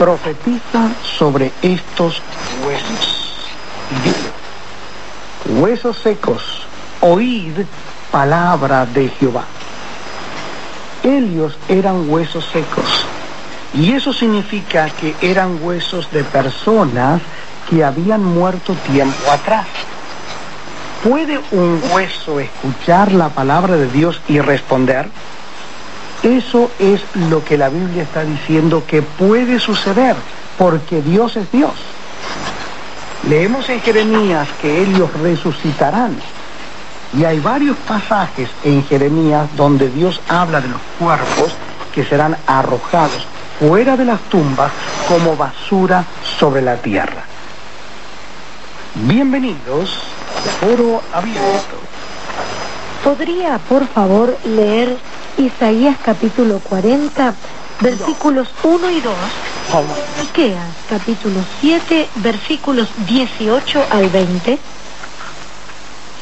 [0.00, 2.22] profetiza sobre estos
[2.64, 3.50] huesos.
[5.44, 6.66] huesos secos,
[7.02, 7.66] oíd
[8.10, 9.44] palabra de Jehová.
[11.02, 13.04] Ellos eran huesos secos.
[13.74, 17.20] Y eso significa que eran huesos de personas
[17.68, 19.66] que habían muerto tiempo atrás.
[21.04, 25.10] ¿Puede un hueso escuchar la palabra de Dios y responder?
[26.22, 30.14] Eso es lo que la Biblia está diciendo que puede suceder,
[30.58, 31.72] porque Dios es Dios.
[33.28, 36.16] Leemos en Jeremías que ellos resucitarán.
[37.16, 41.52] Y hay varios pasajes en Jeremías donde Dios habla de los cuerpos
[41.94, 43.26] que serán arrojados
[43.58, 44.70] fuera de las tumbas
[45.08, 46.04] como basura
[46.38, 47.24] sobre la tierra.
[48.94, 49.98] Bienvenidos
[50.36, 51.78] a Foro Abierto.
[53.02, 54.96] ¿Podría, por favor, leer
[55.40, 57.34] Isaías capítulo 40,
[57.80, 59.14] versículos 1 y 2?
[60.20, 64.58] Miqueas capítulo 7, versículos 18 al 20.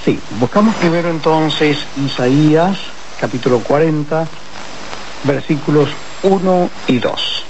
[0.04, 2.78] Sí, buscamos primero entonces Isaías
[3.20, 4.28] capítulo 40,
[5.24, 5.88] versículos
[6.22, 7.44] 1 y 2.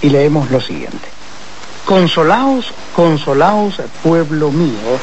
[0.00, 1.06] Y leemos lo siguiente.
[1.84, 4.98] Consolaos, consolaos, pueblo mío,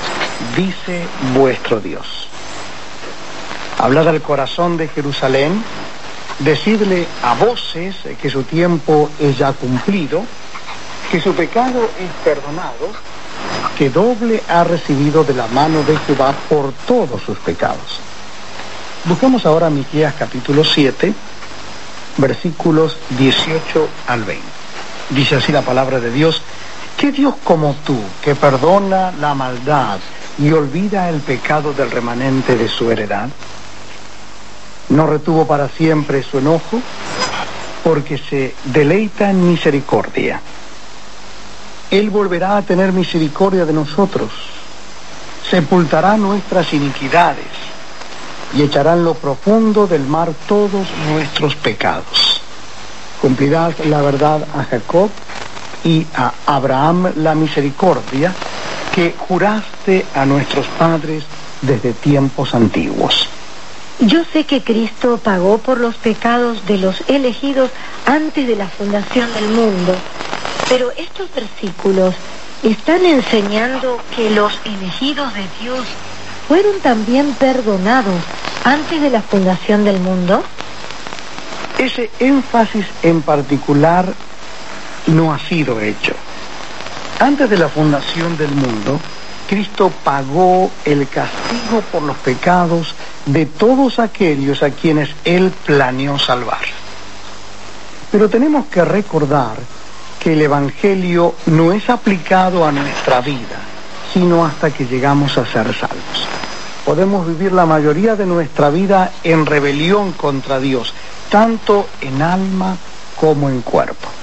[0.58, 1.06] dice
[1.36, 2.28] vuestro Dios.
[3.80, 5.64] Hablad al corazón de Jerusalén,
[6.40, 10.22] decidle a voces que su tiempo es ya cumplido,
[11.10, 12.92] que su pecado es perdonado,
[13.78, 18.02] que doble ha recibido de la mano de Jehová por todos sus pecados.
[19.06, 21.14] Buscamos ahora Miqueas capítulo 7,
[22.18, 24.46] versículos 18 al 20.
[25.12, 26.42] Dice así la palabra de Dios,
[26.98, 30.00] ¿qué Dios como tú, que perdona la maldad
[30.38, 33.30] y olvida el pecado del remanente de su heredad?
[34.90, 36.82] ¿No retuvo para siempre su enojo?
[37.84, 40.42] Porque se deleita en misericordia.
[41.92, 44.32] Él volverá a tener misericordia de nosotros,
[45.50, 47.46] sepultará nuestras iniquidades
[48.56, 52.42] y echará en lo profundo del mar todos nuestros pecados.
[53.22, 55.10] Cumplirás la verdad a Jacob
[55.84, 58.34] y a Abraham la misericordia
[58.94, 61.24] que juraste a nuestros padres
[61.62, 63.30] desde tiempos antiguos.
[64.00, 67.70] Yo sé que Cristo pagó por los pecados de los elegidos
[68.06, 69.94] antes de la fundación del mundo,
[70.70, 72.16] pero estos versículos
[72.64, 75.86] están enseñando que los elegidos de Dios
[76.48, 78.22] fueron también perdonados
[78.64, 80.44] antes de la fundación del mundo?
[81.78, 84.14] Ese énfasis en particular
[85.08, 86.14] no ha sido hecho.
[87.20, 89.00] Antes de la fundación del mundo,
[89.50, 92.94] Cristo pagó el castigo por los pecados
[93.26, 96.62] de todos aquellos a quienes Él planeó salvar.
[98.12, 99.56] Pero tenemos que recordar
[100.20, 103.58] que el Evangelio no es aplicado a nuestra vida,
[104.14, 106.28] sino hasta que llegamos a ser salvos.
[106.86, 110.94] Podemos vivir la mayoría de nuestra vida en rebelión contra Dios,
[111.32, 112.78] tanto en alma
[113.20, 114.19] como en cuerpo.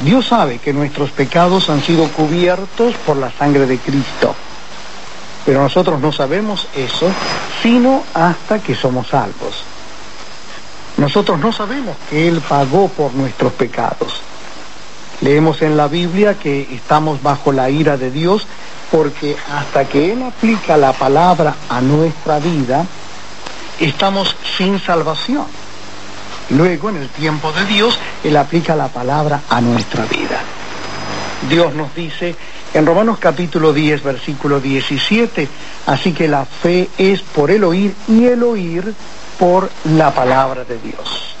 [0.00, 4.34] Dios sabe que nuestros pecados han sido cubiertos por la sangre de Cristo,
[5.44, 7.10] pero nosotros no sabemos eso
[7.62, 9.62] sino hasta que somos salvos.
[10.98, 14.20] Nosotros no sabemos que Él pagó por nuestros pecados.
[15.20, 18.46] Leemos en la Biblia que estamos bajo la ira de Dios
[18.90, 22.84] porque hasta que Él aplica la palabra a nuestra vida,
[23.80, 25.46] estamos sin salvación.
[26.50, 30.40] Luego, en el tiempo de Dios, Él aplica la palabra a nuestra vida.
[31.48, 32.34] Dios nos dice
[32.72, 35.48] en Romanos capítulo 10, versículo 17,
[35.86, 38.94] así que la fe es por el oír y el oír
[39.38, 41.34] por la palabra de Dios.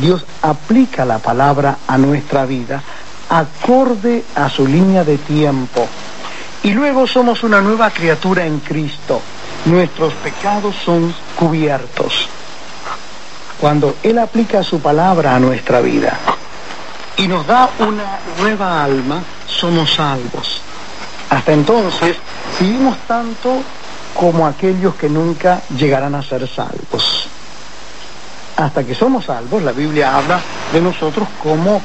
[0.00, 2.82] Dios aplica la palabra a nuestra vida
[3.28, 5.86] acorde a su línea de tiempo.
[6.62, 9.20] Y luego somos una nueva criatura en Cristo.
[9.66, 12.28] Nuestros pecados son cubiertos.
[13.64, 16.18] Cuando Él aplica su palabra a nuestra vida
[17.16, 20.60] y nos da una nueva alma, somos salvos.
[21.30, 22.18] Hasta entonces
[22.60, 23.62] vivimos tanto
[24.12, 27.26] como aquellos que nunca llegarán a ser salvos
[28.56, 31.80] hasta que somos salvos, la Biblia habla de nosotros como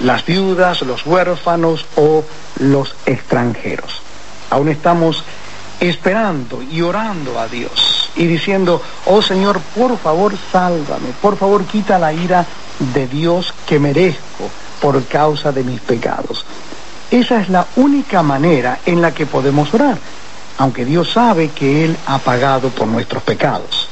[0.00, 2.24] las viudas, los huérfanos o
[2.60, 4.00] los extranjeros.
[4.48, 5.22] Aún estamos
[5.80, 11.98] esperando y orando a Dios y diciendo, oh Señor, por favor sálvame, por favor quita
[11.98, 12.46] la ira
[12.78, 16.44] de Dios que merezco por causa de mis pecados.
[17.10, 19.98] Esa es la única manera en la que podemos orar,
[20.58, 23.88] aunque Dios sabe que Él ha pagado por nuestros pecados.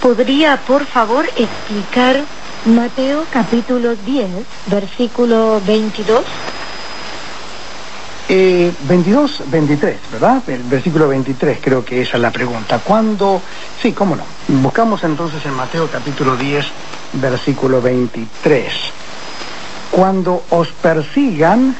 [0.00, 2.24] ¿Podría, por favor, explicar
[2.64, 4.30] Mateo capítulo 10,
[4.66, 6.24] versículo 22?
[8.34, 10.42] Eh, 22, 23, ¿verdad?
[10.46, 12.78] El versículo 23 creo que esa es la pregunta.
[12.78, 13.42] ¿Cuándo?
[13.82, 14.24] Sí, cómo no.
[14.48, 16.64] Buscamos entonces en Mateo capítulo 10,
[17.12, 18.72] versículo 23.
[19.90, 21.76] Cuando os persigan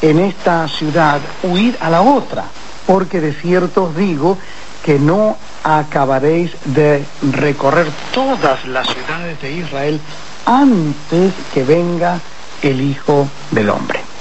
[0.00, 2.44] en esta ciudad, huid a la otra.
[2.86, 4.38] porque de cierto os digo
[4.82, 10.00] que no acabaréis de recorrer todas las ciudades de Israel
[10.46, 12.18] antes que venga
[12.62, 14.15] el Hijo del Hombre.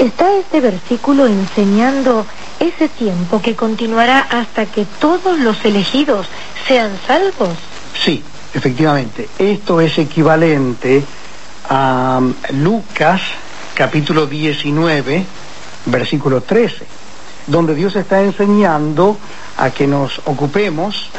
[0.00, 2.24] ¿Está este versículo enseñando
[2.58, 6.26] ese tiempo que continuará hasta que todos los elegidos
[6.66, 7.50] sean salvos?
[8.02, 8.24] Sí,
[8.54, 9.28] efectivamente.
[9.38, 11.04] Esto es equivalente
[11.68, 12.32] a um,
[12.62, 13.20] Lucas
[13.74, 15.26] capítulo 19,
[15.84, 16.86] versículo 13,
[17.48, 19.18] donde Dios está enseñando
[19.58, 21.10] a que nos ocupemos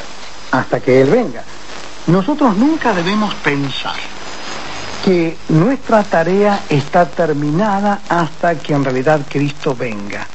[0.49, 1.43] hasta que Él venga.
[2.07, 4.20] Nosotros nunca debemos pensar
[5.03, 10.27] que nuestra tarea está terminada hasta que en realidad Cristo venga.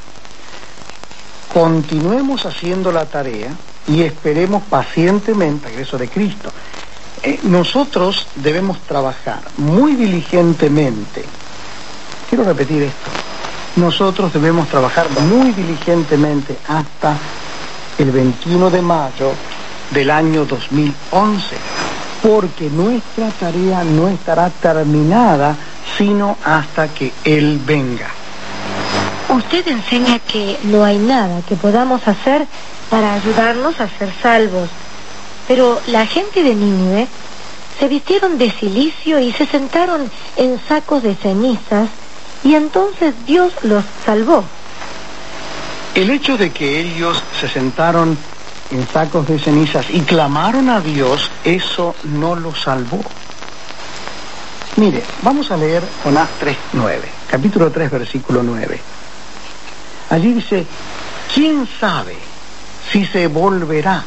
[1.53, 3.51] Continuemos haciendo la tarea
[3.87, 6.51] y esperemos pacientemente el regreso de Cristo.
[7.23, 11.25] Eh, nosotros debemos trabajar muy diligentemente.
[12.29, 13.11] Quiero repetir esto.
[13.77, 17.17] Nosotros debemos trabajar muy diligentemente hasta
[17.99, 19.33] el 21 de mayo
[19.93, 21.76] del año 2011
[22.27, 25.55] porque nuestra tarea no estará terminada
[25.97, 28.09] sino hasta que Él venga.
[29.29, 32.45] Usted enseña que no hay nada que podamos hacer
[32.91, 34.69] para ayudarnos a ser salvos,
[35.47, 37.07] pero la gente de Nínive
[37.79, 41.89] se vistieron de silicio y se sentaron en sacos de cenizas
[42.43, 44.43] y entonces Dios los salvó.
[45.95, 48.19] El hecho de que ellos se sentaron
[48.71, 53.01] en sacos de cenizas y clamaron a Dios, eso no lo salvó.
[54.77, 57.01] Mire, vamos a leer Jonás 3.9,
[57.31, 58.81] capítulo 3, versículo 9.
[60.11, 60.67] Allí dice,
[61.35, 62.17] ¿quién sabe
[62.93, 64.05] si se volverá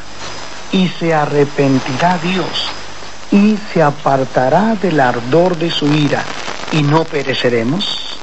[0.72, 2.68] y se arrepentirá Dios
[3.32, 6.22] y se apartará del ardor de su ira
[6.72, 8.18] y no pereceremos?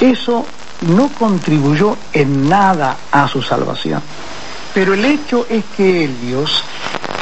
[0.00, 0.44] Eso
[0.82, 4.02] no contribuyó en nada a su salvación.
[4.74, 6.64] Pero el hecho es que ellos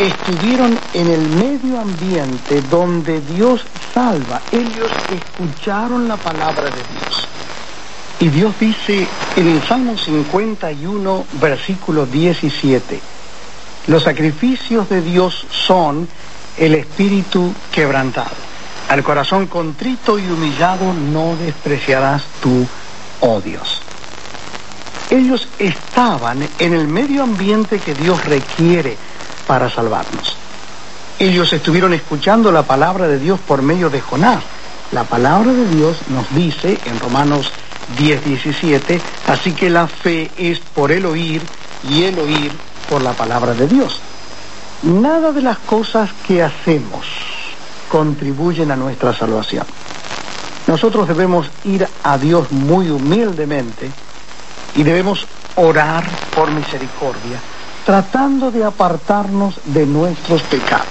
[0.01, 4.41] estuvieron en el medio ambiente donde Dios salva.
[4.51, 7.29] Ellos escucharon la palabra de Dios.
[8.21, 13.01] Y Dios dice en el Salmo 51, versículo 17,
[13.89, 16.09] los sacrificios de Dios son
[16.57, 18.31] el espíritu quebrantado.
[18.89, 22.67] Al corazón contrito y humillado no despreciarás tú,
[23.21, 23.83] oh Dios
[25.13, 28.97] ellos estaban en el medio ambiente que Dios requiere
[29.47, 30.37] para salvarnos.
[31.19, 34.43] Ellos estuvieron escuchando la palabra de Dios por medio de Jonás.
[34.91, 37.53] La palabra de Dios nos dice en Romanos
[37.99, 41.43] 10, 17, así que la fe es por el oír
[41.87, 42.51] y el oír
[42.89, 44.01] por la palabra de Dios.
[44.83, 47.07] Nada de las cosas que hacemos
[47.91, 49.67] contribuyen a nuestra salvación.
[50.67, 53.91] Nosotros debemos ir a Dios muy humildemente
[54.75, 56.05] y debemos orar
[56.35, 57.39] por misericordia,
[57.85, 60.87] tratando de apartarnos de nuestros pecados.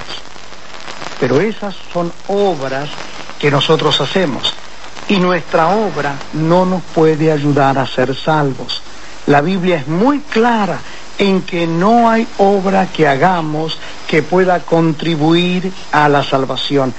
[1.20, 2.90] Pero esas son obras
[3.40, 4.54] que nosotros hacemos
[5.08, 8.82] y nuestra obra no nos puede ayudar a ser salvos.
[9.28, 10.80] La Biblia es muy clara
[11.18, 13.78] en que no hay obra que hagamos
[14.08, 16.94] que pueda contribuir a la salvación.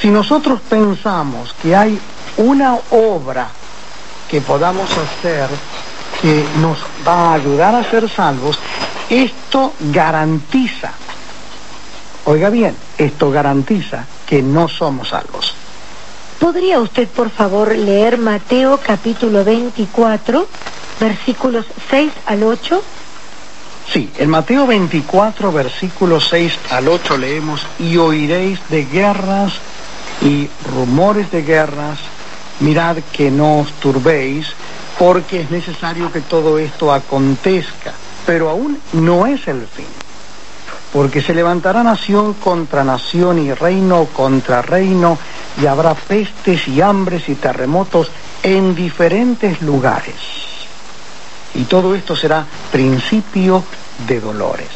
[0.00, 1.98] Si nosotros pensamos que hay
[2.36, 3.48] una obra
[4.28, 5.48] que podamos hacer
[6.20, 8.58] que nos va a ayudar a ser salvos,
[9.08, 10.92] esto garantiza,
[12.24, 15.54] oiga bien, esto garantiza que no somos salvos.
[16.38, 20.46] ¿Podría usted, por favor, leer Mateo capítulo 24,
[21.00, 22.82] versículos 6 al 8?
[23.92, 29.52] Sí, en Mateo 24, versículos 6 al 8 leemos, y oiréis de guerras
[30.22, 31.98] y rumores de guerras,
[32.60, 34.48] mirad que no os turbéis,
[34.98, 37.92] porque es necesario que todo esto acontezca,
[38.26, 39.86] pero aún no es el fin,
[40.92, 45.18] porque se levantará nación contra nación y reino contra reino,
[45.60, 48.10] y habrá pestes y hambres y terremotos
[48.42, 50.14] en diferentes lugares.
[51.54, 53.64] Y todo esto será principio
[54.06, 54.68] de dolores.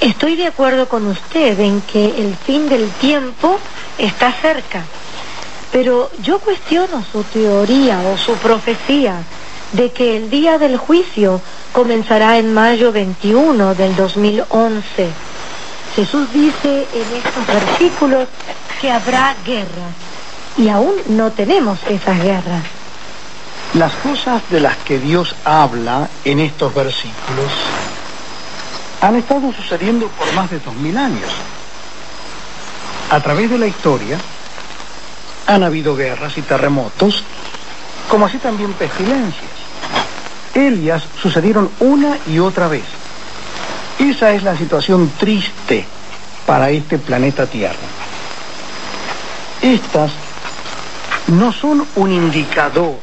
[0.00, 3.58] Estoy de acuerdo con usted en que el fin del tiempo
[3.96, 4.82] está cerca.
[5.74, 9.24] Pero yo cuestiono su teoría o su profecía
[9.72, 11.40] de que el día del juicio
[11.72, 15.08] comenzará en mayo 21 del 2011.
[15.96, 18.28] Jesús dice en estos versículos
[18.80, 19.88] que habrá guerra
[20.56, 22.62] y aún no tenemos esas guerras.
[23.74, 27.50] Las cosas de las que Dios habla en estos versículos
[29.00, 31.32] han estado sucediendo por más de dos mil años.
[33.10, 34.20] A través de la historia,
[35.46, 37.22] han habido guerras y terremotos,
[38.08, 39.50] como así también pestilencias.
[40.54, 42.84] Elias sucedieron una y otra vez.
[43.98, 45.86] Esa es la situación triste
[46.46, 47.74] para este planeta Tierra.
[49.62, 50.12] Estas
[51.28, 52.96] no son un indicador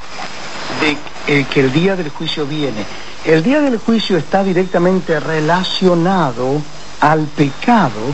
[1.27, 2.85] de que el día del juicio viene.
[3.25, 6.61] El día del juicio está directamente relacionado
[6.99, 8.13] al pecado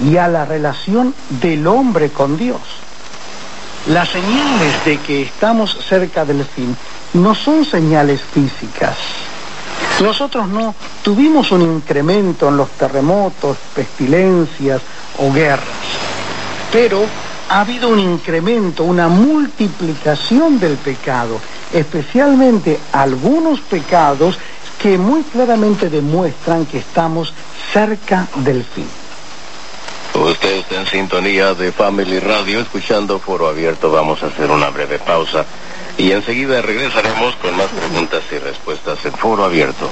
[0.00, 2.60] y a la relación del hombre con Dios.
[3.88, 6.76] Las señales de que estamos cerca del fin
[7.14, 8.96] no son señales físicas.
[10.00, 14.80] Nosotros no tuvimos un incremento en los terremotos, pestilencias
[15.18, 15.66] o guerras,
[16.70, 17.04] pero
[17.48, 21.40] ha habido un incremento, una multiplicación del pecado,
[21.72, 24.38] especialmente algunos pecados
[24.80, 27.34] que muy claramente demuestran que estamos
[27.72, 29.01] cerca del fin.
[30.14, 33.90] Usted está en sintonía de Family Radio, escuchando Foro Abierto.
[33.90, 35.44] Vamos a hacer una breve pausa
[35.98, 39.90] y enseguida regresaremos con más preguntas y respuestas en Foro Abierto.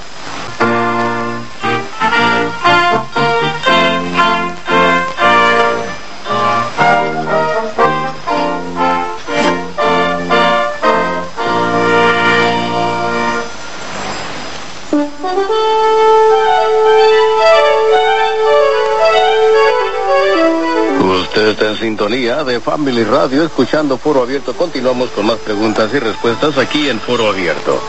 [21.71, 24.55] En sintonía de Family Radio, escuchando Foro Abierto.
[24.55, 27.81] Continuamos con más preguntas y respuestas aquí en Foro Abierto.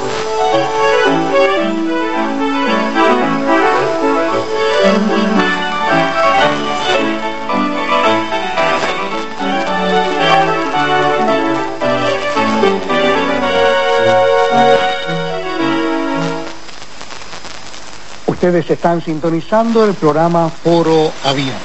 [18.27, 21.59] Ustedes están sintonizando el programa Foro Abierto.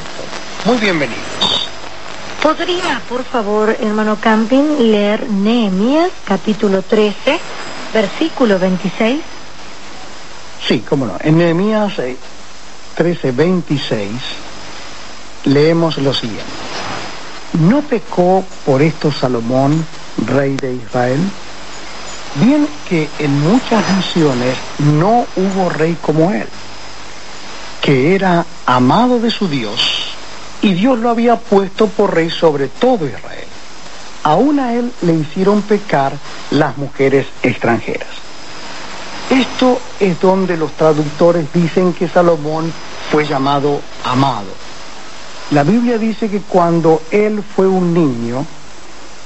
[0.65, 1.26] Muy bienvenidos.
[2.47, 7.41] ¿Podría, por favor, hermano Camping, leer Nehemías, capítulo 13,
[7.93, 9.21] versículo 26?
[10.65, 11.17] Sí, cómo no.
[11.19, 11.95] En Nehemías
[12.95, 14.13] 13, eh, 26
[15.47, 16.45] leemos lo siguiente.
[17.55, 19.85] ¿No pecó por esto Salomón,
[20.25, 21.19] rey de Israel?
[22.37, 26.49] Bien que en muchas naciones no hubo rey como él,
[27.83, 29.96] que era amado de su Dios
[30.63, 33.47] y Dios lo había puesto por rey sobre todo Israel.
[34.23, 36.13] Aún a él le hicieron pecar
[36.51, 38.09] las mujeres extranjeras.
[39.31, 42.73] Esto es donde los traductores dicen que Salomón
[43.11, 44.47] fue llamado amado.
[45.51, 48.45] La Biblia dice que cuando él fue un niño,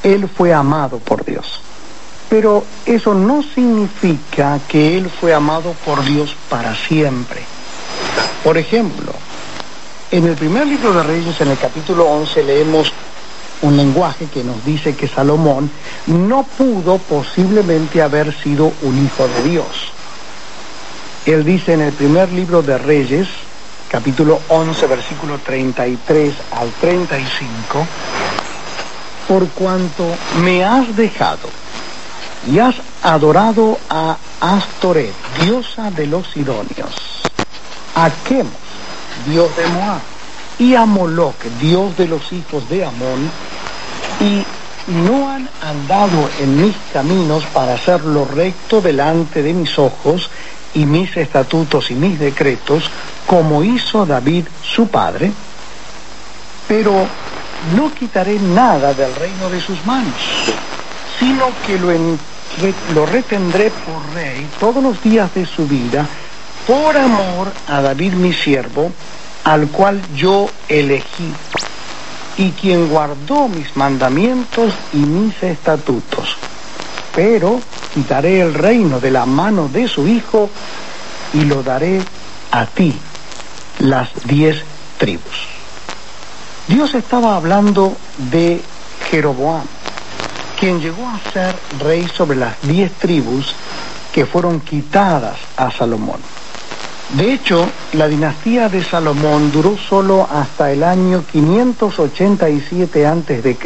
[0.02, 1.60] él fue amado por Dios.
[2.28, 7.40] Pero eso no significa que él fue amado por Dios para siempre.
[8.44, 9.12] Por ejemplo,
[10.10, 12.92] en el primer libro de Reyes, en el capítulo 11, leemos
[13.62, 15.70] un lenguaje que nos dice que Salomón
[16.06, 19.92] no pudo posiblemente haber sido un hijo de Dios.
[21.26, 23.28] Él dice en el primer libro de Reyes,
[23.88, 27.86] capítulo 11, versículo 33 al 35,
[29.28, 30.06] por cuanto
[30.42, 31.48] me has dejado
[32.50, 35.12] y has adorado a Astoret,
[35.44, 37.22] diosa de los sidonios,
[37.94, 38.69] a Quemos,
[39.26, 40.00] dios de Moab,
[40.58, 43.30] y a Moloch, dios de los hijos de Amón,
[44.20, 44.44] y
[44.90, 50.30] no han andado en mis caminos para hacer lo recto delante de mis ojos
[50.74, 52.84] y mis estatutos y mis decretos,
[53.26, 55.32] como hizo David su padre,
[56.68, 57.06] pero
[57.76, 60.14] no quitaré nada del reino de sus manos,
[61.18, 61.90] sino que lo,
[62.94, 66.06] lo retendré por rey todos los días de su vida,
[66.70, 68.92] por amor a David mi siervo,
[69.42, 71.32] al cual yo elegí,
[72.36, 76.36] y quien guardó mis mandamientos y mis estatutos.
[77.12, 77.60] Pero
[77.92, 80.48] quitaré el reino de la mano de su hijo
[81.34, 82.00] y lo daré
[82.52, 82.96] a ti,
[83.80, 84.62] las diez
[84.96, 85.48] tribus.
[86.68, 87.96] Dios estaba hablando
[88.30, 88.62] de
[89.10, 89.66] Jeroboam,
[90.60, 93.56] quien llegó a ser rey sobre las diez tribus
[94.12, 96.20] que fueron quitadas a Salomón.
[97.14, 103.56] De hecho, la dinastía de Salomón duró solo hasta el año 587 a.C.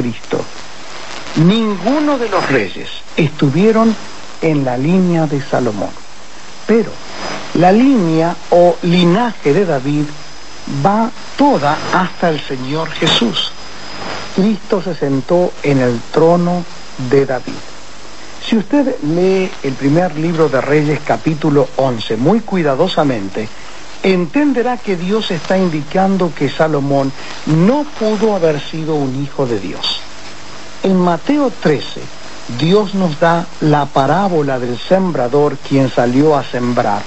[1.37, 3.95] Ninguno de los reyes estuvieron
[4.41, 5.91] en la línea de Salomón.
[6.67, 6.91] Pero
[7.55, 10.05] la línea o linaje de David
[10.85, 13.53] va toda hasta el Señor Jesús.
[14.35, 16.65] Cristo se sentó en el trono
[17.11, 17.74] de David.
[18.49, 23.49] Si usted lee el primer libro de Reyes capítulo 11 muy cuidadosamente,
[24.03, 27.11] entenderá que Dios está indicando que Salomón
[27.47, 30.01] no pudo haber sido un hijo de Dios.
[30.83, 32.03] En Mateo 13
[32.59, 37.01] Dios nos da la parábola del sembrador quien salió a sembrar.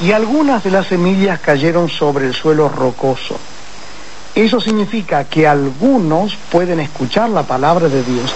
[0.00, 3.36] Y algunas de las semillas cayeron sobre el suelo rocoso.
[4.36, 8.32] Eso significa que algunos pueden escuchar la palabra de Dios,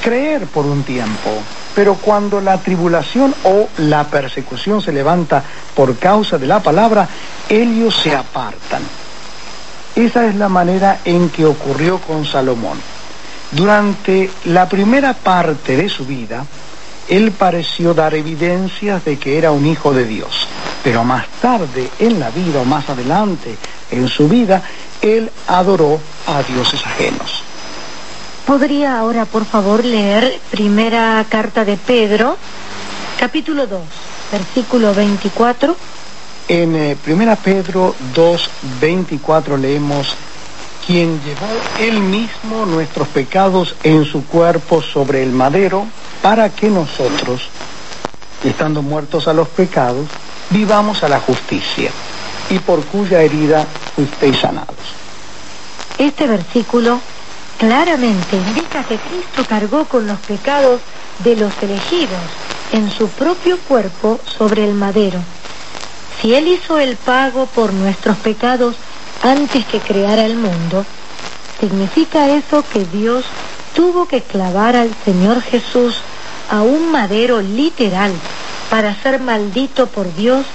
[0.00, 1.30] creer por un tiempo,
[1.74, 5.42] pero cuando la tribulación o la persecución se levanta
[5.74, 7.08] por causa de la palabra,
[7.48, 8.82] ellos se apartan.
[9.94, 12.78] Esa es la manera en que ocurrió con Salomón.
[13.52, 16.44] Durante la primera parte de su vida,
[17.08, 20.46] él pareció dar evidencias de que era un hijo de Dios.
[20.84, 23.56] Pero más tarde en la vida o más adelante
[23.90, 24.62] en su vida,
[25.02, 27.49] él adoró a dioses ajenos.
[28.50, 32.36] ¿Podría ahora, por favor, leer primera carta de Pedro,
[33.16, 33.80] capítulo 2,
[34.32, 35.76] versículo 24?
[36.48, 40.16] En eh, primera Pedro 2, 24 leemos,
[40.84, 41.46] quien llevó
[41.78, 45.86] él mismo nuestros pecados en su cuerpo sobre el madero,
[46.20, 47.42] para que nosotros,
[48.42, 50.08] estando muertos a los pecados,
[50.50, 51.92] vivamos a la justicia,
[52.50, 54.74] y por cuya herida fuisteis sanados.
[55.98, 56.98] Este versículo
[57.60, 60.80] claramente indica que Cristo cargó con los pecados
[61.22, 62.18] de los elegidos
[62.72, 65.20] en su propio cuerpo sobre el madero.
[66.20, 68.76] Si Él hizo el pago por nuestros pecados
[69.22, 70.86] antes que creara el mundo,
[71.60, 73.26] significa eso que Dios
[73.74, 76.00] tuvo que clavar al Señor Jesús
[76.50, 78.12] a un madero literal
[78.70, 80.46] para ser maldito por Dios,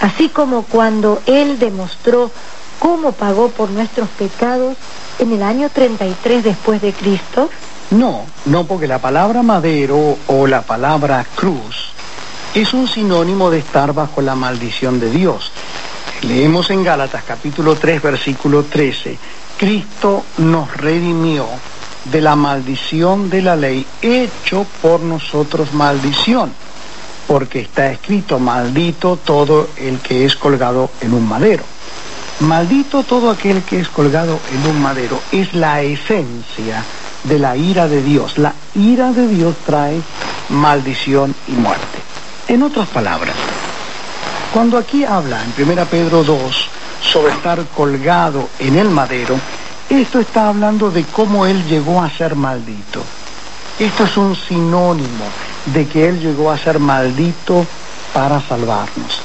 [0.00, 2.30] así como cuando Él demostró
[2.78, 4.76] cómo pagó por nuestros pecados
[5.18, 7.50] en el año 33 después de Cristo?
[7.90, 11.92] No, no porque la palabra madero o la palabra cruz
[12.54, 15.52] es un sinónimo de estar bajo la maldición de Dios.
[16.22, 19.18] Leemos en Gálatas capítulo 3 versículo 13,
[19.58, 21.46] Cristo nos redimió
[22.10, 26.52] de la maldición de la ley, hecho por nosotros maldición,
[27.26, 31.64] porque está escrito, maldito todo el que es colgado en un madero.
[32.40, 35.18] Maldito todo aquel que es colgado en un madero.
[35.32, 36.84] Es la esencia
[37.24, 38.36] de la ira de Dios.
[38.36, 40.02] La ira de Dios trae
[40.50, 41.98] maldición y muerte.
[42.48, 43.34] En otras palabras,
[44.52, 46.68] cuando aquí habla en 1 Pedro 2
[47.00, 49.38] sobre estar colgado en el madero,
[49.88, 53.02] esto está hablando de cómo él llegó a ser maldito.
[53.78, 55.24] Esto es un sinónimo
[55.66, 57.66] de que él llegó a ser maldito
[58.12, 59.22] para salvarnos.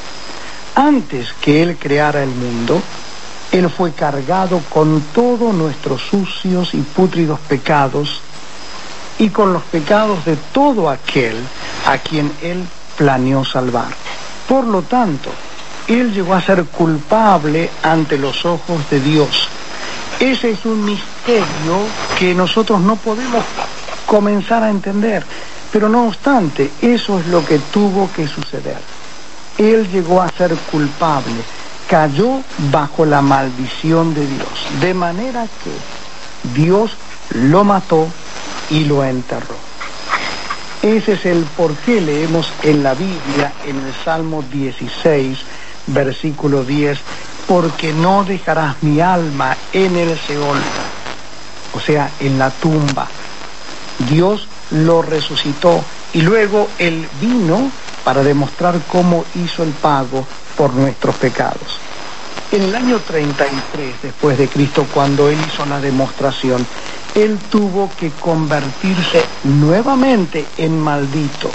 [0.75, 2.81] Antes que él creara el mundo,
[3.51, 8.21] él fue cargado con todos nuestros sucios y pútridos pecados
[9.19, 11.35] y con los pecados de todo aquel
[11.85, 12.65] a quien Él
[12.97, 13.89] planeó salvar.
[14.47, 15.29] Por lo tanto,
[15.87, 19.49] Él llegó a ser culpable ante los ojos de Dios.
[20.19, 21.85] Ese es un misterio
[22.17, 23.43] que nosotros no podemos
[24.05, 25.25] comenzar a entender.
[25.71, 29.00] Pero no obstante, eso es lo que tuvo que suceder.
[29.57, 31.43] Él llegó a ser culpable
[31.91, 32.41] cayó
[32.71, 34.47] bajo la maldición de Dios,
[34.79, 36.91] de manera que Dios
[37.31, 38.07] lo mató
[38.69, 39.57] y lo enterró.
[40.81, 45.37] Ese es el por qué leemos en la Biblia, en el Salmo 16,
[45.87, 46.97] versículo 10,
[47.45, 50.59] porque no dejarás mi alma en el Seol,
[51.73, 53.09] o sea, en la tumba.
[54.09, 55.83] Dios lo resucitó
[56.13, 57.69] y luego él vino
[58.03, 60.25] para demostrar cómo hizo el pago
[60.57, 61.79] por nuestros pecados.
[62.51, 66.65] En el año 33 después de Cristo, cuando él hizo la demostración,
[67.15, 71.49] él tuvo que convertirse nuevamente en maldito.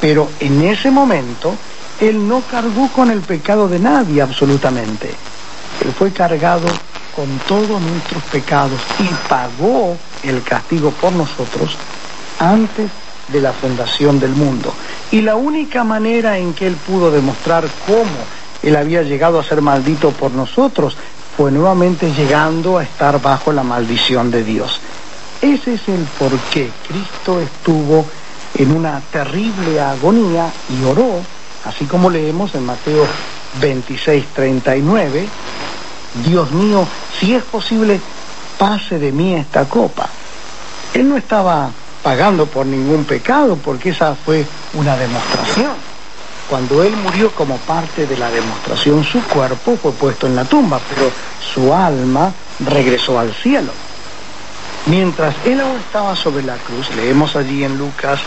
[0.00, 1.54] Pero en ese momento,
[2.00, 5.08] él no cargó con el pecado de nadie absolutamente.
[5.84, 6.66] Él fue cargado
[7.14, 11.76] con todos nuestros pecados y pagó el castigo por nosotros
[12.38, 12.90] antes
[13.28, 14.72] de la fundación del mundo.
[15.10, 18.10] Y la única manera en que él pudo demostrar cómo
[18.62, 20.96] él había llegado a ser maldito por nosotros
[21.36, 24.80] fue nuevamente llegando a estar bajo la maldición de Dios.
[25.40, 28.06] Ese es el por qué Cristo estuvo
[28.54, 31.20] en una terrible agonía y oró,
[31.64, 33.06] así como leemos en Mateo
[33.60, 35.26] 26, 39,
[36.24, 36.86] Dios mío,
[37.18, 38.00] si es posible,
[38.58, 40.08] pase de mí esta copa.
[40.94, 41.70] Él no estaba
[42.02, 44.44] pagando por ningún pecado, porque esa fue
[44.74, 45.72] una demostración.
[46.48, 50.80] Cuando él murió como parte de la demostración, su cuerpo fue puesto en la tumba,
[50.88, 51.10] pero
[51.54, 53.72] su alma regresó al cielo.
[54.86, 58.20] Mientras él aún estaba sobre la cruz, leemos allí en Lucas,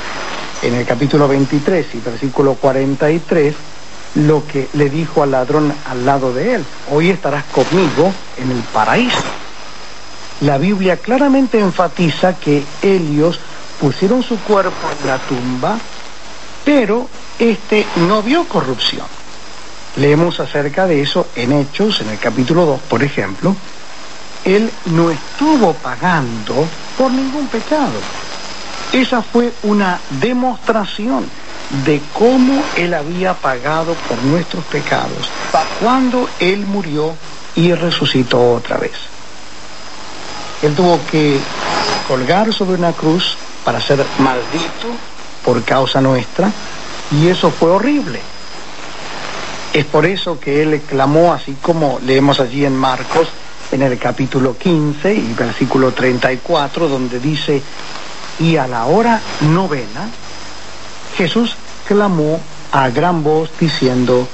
[0.61, 3.53] en el capítulo 23 y versículo 43,
[4.15, 8.59] lo que le dijo al ladrón al lado de él, hoy estarás conmigo en el
[8.73, 9.23] paraíso.
[10.41, 13.39] La Biblia claramente enfatiza que Helios
[13.79, 15.77] pusieron su cuerpo en la tumba,
[16.63, 17.09] pero
[17.39, 19.05] este no vio corrupción.
[19.97, 23.55] Leemos acerca de eso en Hechos, en el capítulo 2, por ejemplo.
[24.43, 26.67] Él no estuvo pagando
[26.97, 27.99] por ningún pecado.
[28.91, 31.25] Esa fue una demostración
[31.85, 35.29] de cómo Él había pagado por nuestros pecados
[35.81, 37.15] cuando Él murió
[37.55, 38.93] y resucitó otra vez.
[40.61, 41.39] Él tuvo que
[42.07, 44.87] colgar sobre una cruz para ser maldito
[45.43, 46.51] por causa nuestra
[47.11, 48.21] y eso fue horrible.
[49.73, 53.27] Es por eso que Él clamó, así como leemos allí en Marcos,
[53.71, 57.61] en el capítulo 15 y versículo 34, donde dice,
[58.39, 60.07] y a la hora novena,
[61.17, 61.55] Jesús
[61.87, 62.39] clamó
[62.71, 64.27] a gran voz diciendo,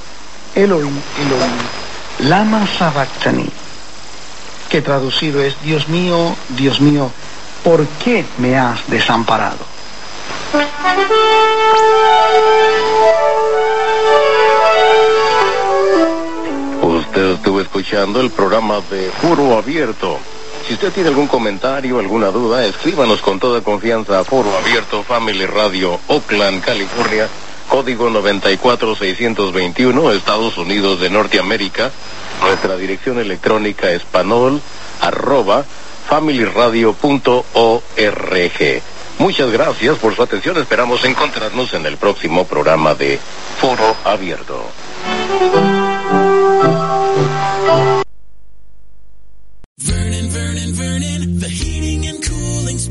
[0.54, 3.48] Elohim, Elohim, lama sabachthani,
[4.68, 7.10] que traducido es, Dios mío, Dios mío,
[7.62, 9.58] ¿por qué me has desamparado?
[16.82, 20.18] Usted estuvo escuchando el programa de Foro Abierto.
[20.66, 25.44] Si usted tiene algún comentario, alguna duda, escríbanos con toda confianza a Foro Abierto Family
[25.46, 27.28] Radio, Oakland, California,
[27.68, 31.90] código 94621, Estados Unidos de Norteamérica.
[32.42, 34.60] Nuestra dirección electrónica es panol,
[35.00, 35.64] arroba,
[36.12, 38.82] familyradio.org.
[39.18, 40.58] Muchas gracias por su atención.
[40.58, 43.18] Esperamos encontrarnos en el próximo programa de
[43.58, 44.62] Foro Abierto.